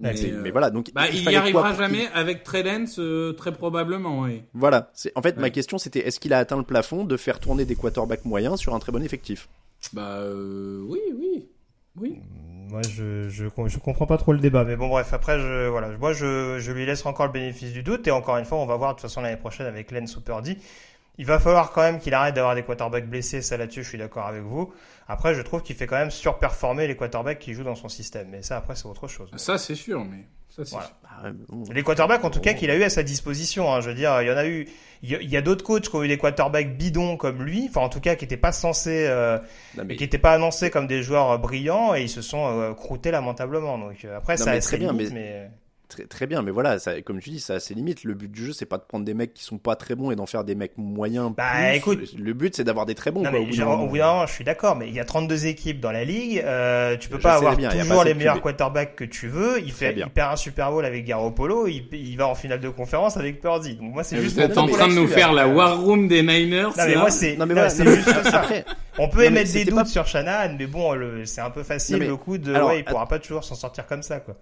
[0.00, 2.42] mais, euh, mais voilà, donc bah, il il y fallait quoi arrivera jamais avec
[2.98, 4.22] euh, très probablement.
[4.22, 4.42] Oui.
[4.54, 4.90] Voilà.
[4.94, 7.64] C'est, en fait, ma question c'était est-ce qu'il a atteint le plafond de faire tourner
[7.64, 9.48] des quarterbacks moyens sur un très bon effectif?
[9.92, 11.48] Bah euh, oui, oui,
[11.96, 12.20] oui.
[12.68, 14.64] Moi, je, je, je comprends pas trop le débat.
[14.64, 15.88] Mais bon, bref, après, je, voilà.
[15.98, 18.06] Moi, je, je lui laisse encore le bénéfice du doute.
[18.06, 20.20] Et encore une fois, on va voir de toute façon l'année prochaine avec Len ou
[20.20, 20.58] Purdy.
[21.18, 23.42] Il va falloir quand même qu'il arrête d'avoir des quarterbacks blessés.
[23.42, 24.72] Ça, là-dessus, je suis d'accord avec vous.
[25.08, 28.28] Après, je trouve qu'il fait quand même surperformer les quarterbacks qui jouent dans son système.
[28.30, 29.30] Mais ça, après, c'est autre chose.
[29.36, 30.24] Ça, c'est sûr, mais
[30.64, 30.86] ça, c'est Voilà.
[30.86, 30.96] sûr.
[31.68, 31.72] Ah.
[31.72, 33.72] Les quarterbacks, en tout cas, qu'il a eu à sa disposition.
[33.72, 34.66] Hein, je veux dire, il y en a eu.
[35.02, 37.66] Il y a, d'autres coachs qui ont eu des quarterbacks bidons comme lui.
[37.70, 39.38] Enfin, en tout cas, qui n'étaient pas censés, euh,
[39.76, 42.74] Non, mais- qui n'étaient pas annoncés comme des joueurs brillants et ils se sont euh,
[42.74, 43.78] croûtés lamentablement.
[43.78, 45.50] Donc euh, après, Non, ça mais a très bien, mais...
[45.90, 48.04] Très, très bien, mais voilà, ça, comme tu dis, ça a ses limites.
[48.04, 50.12] Le but du jeu, c'est pas de prendre des mecs qui sont pas très bons
[50.12, 51.32] et d'en faire des mecs moyens.
[51.36, 51.76] Bah, plus.
[51.76, 52.14] écoute.
[52.16, 53.22] le but c'est d'avoir des très bons.
[53.22, 55.80] Non, quoi, mais au bout genre, je suis d'accord, mais il y a 32 équipes
[55.80, 56.42] dans la ligue.
[56.44, 59.60] Euh, tu peux Je pas avoir bien, toujours pas les meilleurs quarterbacks que tu veux.
[59.60, 60.06] Il fait, bien.
[60.06, 61.66] il perd un Super Bowl avec Garoppolo.
[61.66, 63.74] Il, il va en finale de conférence avec Purdy.
[63.74, 64.36] Donc moi, c'est juste.
[64.36, 66.68] Vous êtes en train de nous faire la war room des Niners.
[66.78, 67.36] Non, mais moi, c'est,
[67.84, 68.44] juste ça.
[68.98, 72.16] On peut émettre des doutes sur Shanahan, mais bon, le, c'est un peu facile le
[72.16, 74.36] coup de, ouais, il pourra pas toujours s'en sortir comme ça, quoi.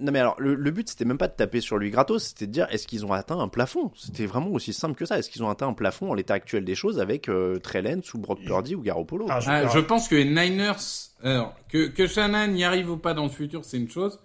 [0.00, 2.46] Non mais alors le, le but c'était même pas de taper sur lui gratos, c'était
[2.46, 3.90] de dire est-ce qu'ils ont atteint un plafond?
[3.96, 5.18] C'était vraiment aussi simple que ça.
[5.18, 8.14] Est-ce qu'ils ont atteint un plafond en l'état actuel des choses avec euh, Trey Lance
[8.14, 9.26] ou Brock Purdy ou Garoppolo?
[9.28, 10.74] Ah, je- Ah, je pense que les Niners,
[11.22, 14.18] alors, que, que Shannon y arrive ou pas dans le futur, c'est une chose.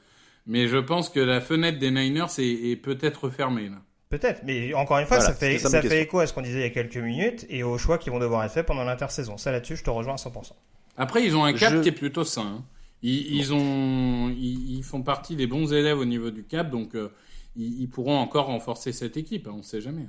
[0.45, 3.77] Mais je pense que la fenêtre des Niners est, est peut-être fermée, là.
[4.09, 6.59] Peut-être, mais encore une fois, Voilà, ça fait, ça fait écho à ce qu'on disait
[6.59, 9.37] il y a quelques minutes et aux choix qui vont devoir être faits pendant l'intersaison.
[9.37, 10.51] Ça, là-dessus, je te rejoins à 100%.
[10.97, 12.57] Après, ils ont un cap Je- qui est plutôt sain.
[12.59, 12.63] hein.
[13.03, 16.95] Ils, ils ont, ils, ils font partie des bons élèves au niveau du cap, donc
[16.95, 17.09] euh,
[17.55, 19.47] ils, pourront encore renforcer cette équipe.
[19.47, 20.07] hein, on sait jamais.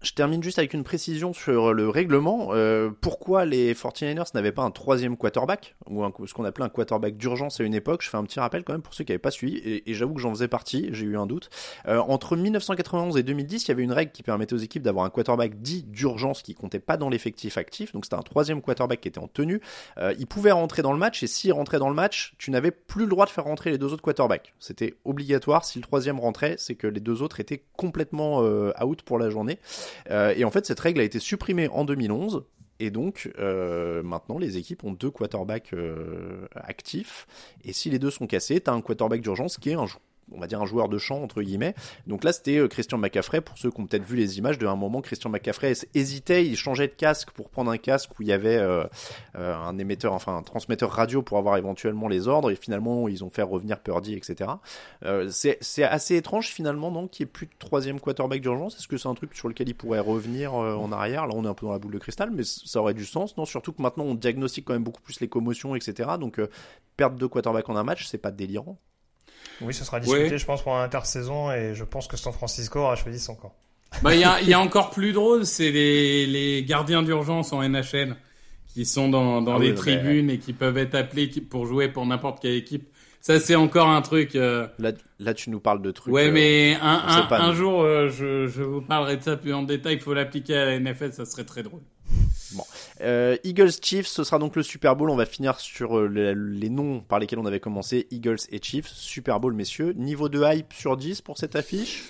[0.00, 2.50] Je termine juste avec une précision sur le règlement.
[2.52, 7.16] Euh, pourquoi les 49ers n'avaient pas un troisième quarterback ou ce qu'on appelait un quarterback
[7.16, 8.02] d'urgence à une époque?
[8.04, 9.94] Je fais un petit rappel quand même pour ceux qui n'avaient pas suivi et, et
[9.94, 10.88] j'avoue que j'en faisais partie.
[10.92, 11.50] J'ai eu un doute.
[11.88, 15.04] Euh, entre 1991 et 2010, il y avait une règle qui permettait aux équipes d'avoir
[15.04, 17.92] un quarterback dit d'urgence qui comptait pas dans l'effectif actif.
[17.92, 19.60] Donc c'était un troisième quarterback qui était en tenue.
[19.98, 22.70] Euh, il pouvait rentrer dans le match et s'il rentrait dans le match, tu n'avais
[22.70, 24.54] plus le droit de faire rentrer les deux autres quarterbacks.
[24.60, 25.64] C'était obligatoire.
[25.64, 29.28] Si le troisième rentrait, c'est que les deux autres étaient complètement euh, out pour la
[29.28, 29.58] journée.
[30.10, 32.44] Euh, et en fait, cette règle a été supprimée en 2011.
[32.80, 37.26] Et donc, euh, maintenant, les équipes ont deux quarterbacks euh, actifs.
[37.64, 39.86] Et si les deux sont cassés, tu as un quarterback d'urgence qui est un,
[40.32, 41.74] on va dire un joueur de champ, entre guillemets.
[42.06, 43.40] Donc là, c'était euh, Christian McCaffrey.
[43.40, 46.56] Pour ceux qui ont peut-être vu les images, de un moment, Christian McCaffrey hésitait, il
[46.56, 48.84] changeait de casque pour prendre un casque où il y avait euh,
[49.36, 52.50] euh, un émetteur, enfin un transmetteur radio pour avoir éventuellement les ordres.
[52.50, 54.50] Et finalement, ils ont fait revenir Purdy, etc.
[55.30, 58.76] C'est assez étrange finalement, non, qu'il n'y ait plus de troisième quarterback d'urgence?
[58.76, 61.26] Est-ce que c'est un truc sur lequel il pourrait revenir en arrière?
[61.26, 63.36] Là, on est un peu dans la boule de cristal, mais ça aurait du sens,
[63.36, 63.44] non?
[63.44, 66.10] Surtout que maintenant, on diagnostique quand même beaucoup plus les commotions, etc.
[66.20, 66.40] Donc,
[66.96, 68.78] perdre deux quarterbacks en un match, c'est pas délirant.
[69.60, 70.38] Oui, ce sera discuté, Ouais.
[70.38, 73.54] je pense, pendant l'intersaison et je pense que San Francisco aura choisi son camp.
[74.02, 77.52] Bah, il y a, il y a encore plus drôle, c'est les, les gardiens d'urgence
[77.52, 78.16] en NHL
[78.72, 81.66] qui sont dans, dans Ah les oui, mais- tribunes et qui peuvent être appelés pour
[81.66, 82.88] jouer pour n'importe quelle équipe.
[83.20, 84.36] Ça, c'est encore un truc.
[84.36, 86.14] euh, Là, là, tu nous parles de trucs.
[86.14, 87.54] Ouais, euh, mais un, un, pas, un nous.
[87.56, 89.94] jour, euh, je, je vous parlerai de ça plus en détail.
[89.94, 91.80] Il faut l'appliquer à la NFL, ça serait très drôle.
[93.00, 95.10] Euh, Eagles Chiefs, ce sera donc le Super Bowl.
[95.10, 98.06] On va finir sur euh, les, noms par lesquels on avait commencé.
[98.10, 98.88] Eagles et Chiefs.
[98.88, 99.92] Super Bowl, messieurs.
[99.96, 102.04] Niveau de hype sur 10 pour cette affiche?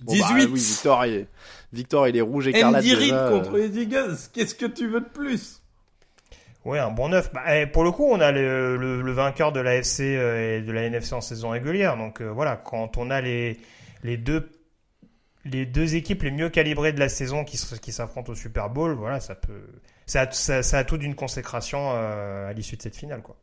[0.00, 0.50] Bon, bah, 18.
[0.50, 1.26] oui, Victor, il,
[1.72, 2.82] Victor, il est rouge écarlate.
[2.82, 3.58] Andy Reid déjà, contre euh.
[3.58, 4.16] les Eagles.
[4.32, 5.60] Qu'est-ce que tu veux de plus?
[6.64, 7.32] Ouais, un bon neuf.
[7.32, 10.58] Bah, eh, pour le coup, on a le, le, le vainqueur de la FC euh,
[10.58, 11.96] et de la NFC en saison régulière.
[11.96, 13.58] Donc euh, voilà, quand on a les,
[14.02, 14.50] les deux
[15.44, 19.20] les deux équipes les mieux calibrées de la saison qui s'affrontent au Super Bowl, voilà,
[19.20, 19.66] ça peut
[20.06, 23.36] ça, a- ça, ça a tout d'une consécration euh, à l'issue de cette finale, quoi.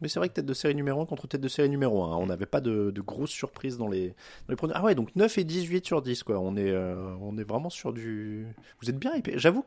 [0.00, 2.16] Mais c'est vrai que tête de série numéro 1 contre tête de série numéro 1.
[2.16, 4.14] On n'avait pas de, de grosses surprises dans les, dans
[4.50, 4.72] les premiers.
[4.76, 6.38] Ah ouais, donc 9 et 18 sur 10, quoi.
[6.40, 8.44] On est, euh, on est vraiment sur du.
[8.82, 9.34] Vous êtes bien hypé.
[9.36, 9.64] J'avoue.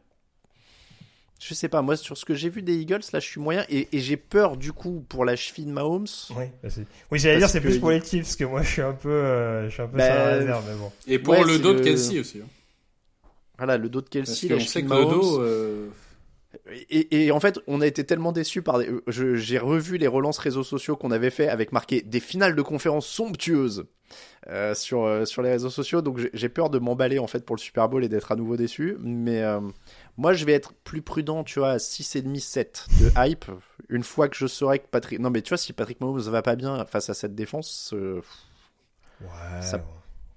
[1.39, 3.63] Je sais pas, moi, sur ce que j'ai vu des Eagles, là, je suis moyen.
[3.69, 6.07] Et, et j'ai peur, du coup, pour la cheville de Mahomes.
[6.35, 8.43] Oui, bah, c'est- oui j'allais dire, Parce c'est que plus pour les Chiefs, parce que
[8.43, 10.77] moi, je suis un peu, euh, je suis un peu Bah, sur la réserve, mais
[10.77, 10.91] bon.
[11.07, 12.41] Et pour Ouais, le dos de Kelsey aussi.
[12.43, 12.47] hein.
[13.57, 15.19] Voilà, le dos de Parce Kelsey, qu'on la sait cheville que le Mahomes.
[15.21, 15.41] dos.
[15.41, 15.87] euh,
[16.89, 18.89] Et, et en fait, on a été tellement déçus par des...
[19.07, 23.07] J'ai revu les relances réseaux sociaux qu'on avait fait avec marqué des finales de conférences
[23.07, 23.85] somptueuses
[24.49, 26.01] euh, sur, euh, sur les réseaux sociaux.
[26.01, 28.57] Donc j'ai- peur de m'emballer en fait pour le Super Bowl et d'être à nouveau
[28.57, 28.97] déçu.
[28.99, 29.61] Mais euh,
[30.17, 33.45] moi, je vais être plus prudent, tu vois, à 6,5, 7 de hype.
[33.89, 35.19] Une fois que je saurai que Patrick...
[35.19, 37.91] Non mais tu vois, si Patrick Mahomes va pas bien face à cette défense...
[37.93, 38.21] euh,
[39.21, 39.61] Ouais.
[39.61, 39.83] ça-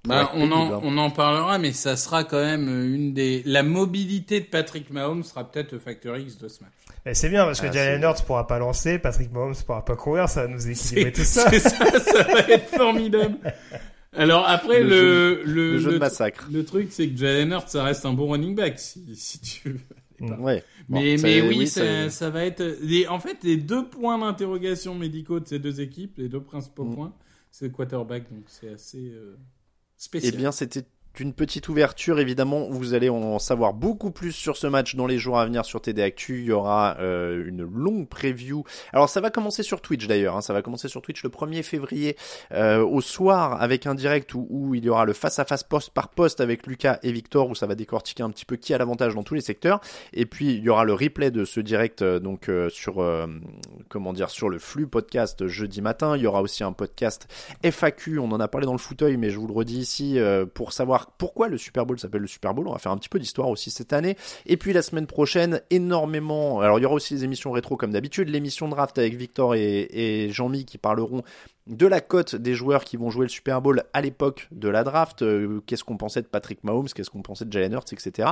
[0.08, 0.80] Bah, on, en, pénible, hein.
[0.82, 3.42] on en parlera, mais ça sera quand même une des.
[3.44, 6.72] La mobilité de Patrick Mahomes sera peut-être le facteur X de ce match.
[7.06, 9.96] Et c'est bien, parce que Ah, Jalen Hurts pourra pas lancer, Patrick Mahomes pourra pas
[9.96, 11.50] courir, ça va nous équilibrer tout ça.
[11.50, 13.36] c'est ça, ça va être formidable.
[14.16, 16.48] Alors après, Le le, le, le jeu de tr- massacre.
[16.50, 19.70] Le truc, c'est que Jalen Hurts, ça reste un bon running back, si, si tu
[19.70, 20.36] veux.
[20.38, 20.64] Ouais.
[20.88, 22.62] Bon, Mais, ça- mais oui, ça- ça, ça va être.
[22.82, 26.84] les- en fait, les deux points d'interrogation médicaux de ces deux équipes, les deux principaux
[26.84, 26.94] Mm.
[26.94, 27.12] points,
[27.50, 29.36] c'est le quarterback, donc c'est assez euh,
[30.00, 30.36] Eh spécial.
[30.36, 30.84] bien, c'était
[31.18, 32.20] une petite ouverture.
[32.20, 35.64] Évidemment, vous allez en savoir beaucoup plus sur ce match dans les jours à venir
[35.64, 36.38] sur TD Actu.
[36.38, 38.64] Il y aura euh, une longue preview.
[38.92, 40.36] Alors, ça va commencer sur Twitch d'ailleurs.
[40.36, 40.40] hein.
[40.40, 42.16] Ça va commencer sur Twitch le 1er février
[42.52, 46.40] euh, au soir avec un direct où, il y aura le face-à-face poste par poste
[46.40, 49.22] avec Lucas et Victor où ça va décortiquer un petit peu qui a l'avantage dans
[49.22, 49.80] tous les secteurs.
[50.12, 53.04] Et puis, il y aura le replay de ce direct euh, donc sur
[53.88, 56.16] comment dire sur le flux podcast jeudi matin.
[56.16, 57.26] Il y aura aussi un podcast
[57.62, 58.18] FAQ.
[58.18, 60.18] On en a parlé dans le fauteuil, mais je vous le redis ici
[60.54, 62.68] pour savoir pourquoi le Super Bowl s'appelle le Super Bowl.
[62.68, 64.16] On va faire un petit peu d'histoire aussi cette année.
[64.46, 66.60] Et puis la semaine prochaine, énormément.
[66.60, 70.28] Alors il y aura aussi les émissions rétro comme d'habitude, l'émission draft avec Victor et,
[70.30, 71.22] Jean-Mi qui parleront
[71.66, 74.82] de la cote des joueurs qui vont jouer le Super Bowl à l'époque de la
[74.82, 75.22] draft.
[75.22, 78.30] Euh, qu'est-ce qu'on pensait de Patrick Mahomes, qu'est-ce qu'on pensait de Jalen Hurts, etc.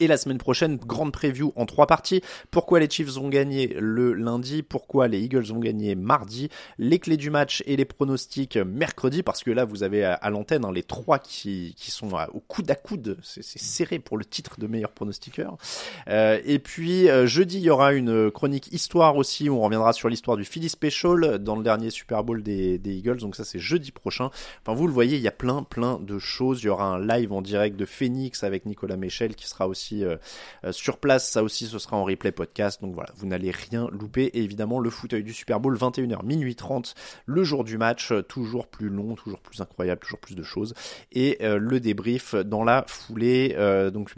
[0.00, 2.22] Et la semaine prochaine, grande preview en trois parties.
[2.50, 6.48] Pourquoi les Chiefs ont gagné le lundi, pourquoi les Eagles ont gagné mardi,
[6.78, 10.64] les clés du match et les pronostics mercredi, parce que là vous avez à, l'antenne
[10.64, 14.58] hein, les trois qui, qui sont au coude à coude, c'est serré pour le titre
[14.58, 15.58] de meilleur pronostiqueur.
[16.08, 19.92] Euh, et puis euh, jeudi, il y aura une chronique histoire aussi, où on reviendra
[19.92, 23.44] sur l'histoire du Philly Special dans le dernier Super Bowl des, des Eagles, donc ça
[23.44, 24.30] c'est jeudi prochain.
[24.62, 26.62] Enfin vous le voyez, il y a plein plein de choses.
[26.62, 29.89] Il y aura un live en direct de Phoenix avec Nicolas Michel qui sera aussi
[29.92, 30.16] euh,
[30.64, 31.30] euh, sur place.
[31.30, 32.80] Ça aussi, ce sera en replay podcast.
[32.80, 34.24] Donc voilà, vous n'allez rien louper.
[34.24, 36.94] Et évidemment, le fauteuil du Super Bowl, 21h, minuit 30,
[37.26, 40.74] le jour du match, euh, toujours plus long, toujours plus incroyable, toujours plus de choses.
[41.12, 43.56] Et le débrief dans la foulée,
[43.92, 44.14] donc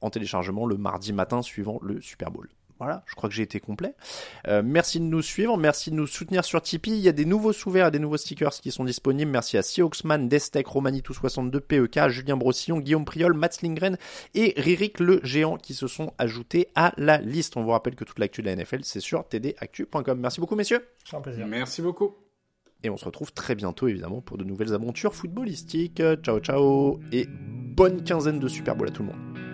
[0.00, 2.48] en téléchargement le mardi matin suivant le Super Bowl.
[2.84, 3.94] Voilà, je crois que j'ai été complet.
[4.46, 6.90] Euh, merci de nous suivre, merci de nous soutenir sur Tipeee.
[6.90, 9.30] Il y a des nouveaux sous-verts et des nouveaux stickers qui sont disponibles.
[9.30, 13.96] Merci à Sioxman, Destec, Romanitou62, PEK, Julien Brossillon, Guillaume Priol, Mats Lindgren
[14.34, 17.56] et Ririk le géant qui se sont ajoutés à la liste.
[17.56, 20.20] On vous rappelle que toute l'actu de la NFL, c'est sur tdactu.com.
[20.20, 20.86] Merci beaucoup, messieurs.
[21.14, 21.46] Un plaisir.
[21.46, 22.14] Merci beaucoup.
[22.82, 26.02] Et on se retrouve très bientôt, évidemment, pour de nouvelles aventures footballistiques.
[26.22, 27.00] Ciao, ciao.
[27.12, 29.53] Et bonne quinzaine de Super Bowl à tout le monde.